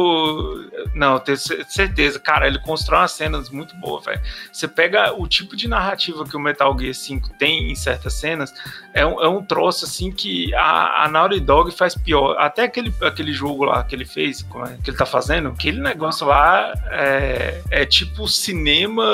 [0.95, 2.19] não, tenho certeza.
[2.19, 4.21] Cara, ele constrói umas cenas muito boas, velho.
[4.53, 8.53] Você pega o tipo de narrativa que o Metal Gear 5 tem em certas cenas,
[8.95, 12.37] é um, é um troço assim que a, a Naughty Dog faz pior.
[12.39, 16.27] Até aquele, aquele jogo lá que ele fez, é, que ele tá fazendo, aquele negócio
[16.27, 19.05] lá é, é tipo cinema,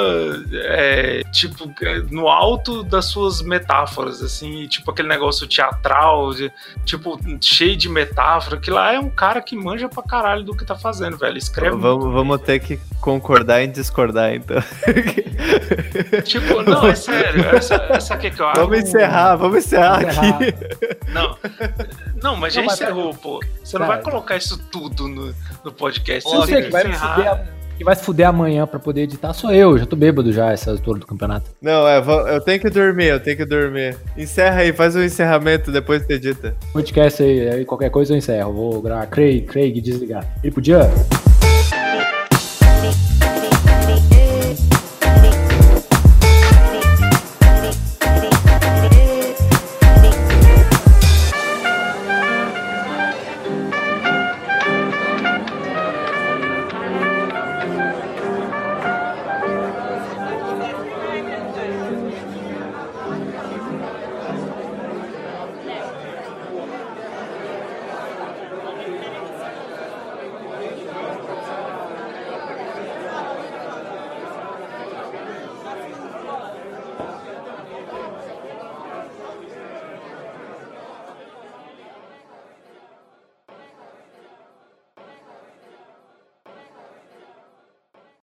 [0.52, 1.72] é, tipo,
[2.10, 6.52] no alto das suas metáforas, assim, tipo aquele negócio teatral, de,
[6.84, 10.64] tipo, cheio de metáfora, que lá é um cara que manja pra caralho do que
[10.64, 11.38] tá fazendo, velho.
[11.58, 11.76] Escreve.
[11.76, 14.62] Vamos, vamos ter que concordar em discordar, então.
[16.24, 17.44] tipo, não, é sério.
[17.46, 18.60] Essa, essa aqui que eu acho.
[18.60, 20.36] Vamos encerrar, vamos encerrar, encerrar.
[20.36, 20.54] aqui.
[21.12, 21.36] Não.
[22.22, 23.40] Não, mas já não, encerrou, pô.
[23.62, 25.34] Você cara, não vai colocar isso tudo no,
[25.64, 26.28] no podcast.
[26.30, 29.78] Você que vai encerrar que vai se fuder amanhã pra poder editar sou eu.
[29.78, 31.48] Já tô bêbado já essa altura do campeonato.
[31.62, 32.02] Não, é,
[32.34, 33.96] eu tenho que dormir, eu tenho que dormir.
[34.16, 36.56] Encerra aí, faz o um encerramento, depois tu edita.
[36.72, 38.52] Podcast aí, aí qualquer coisa eu encerro.
[38.52, 40.26] Vou gravar Craig, Craig desligar.
[40.42, 40.90] Ele podia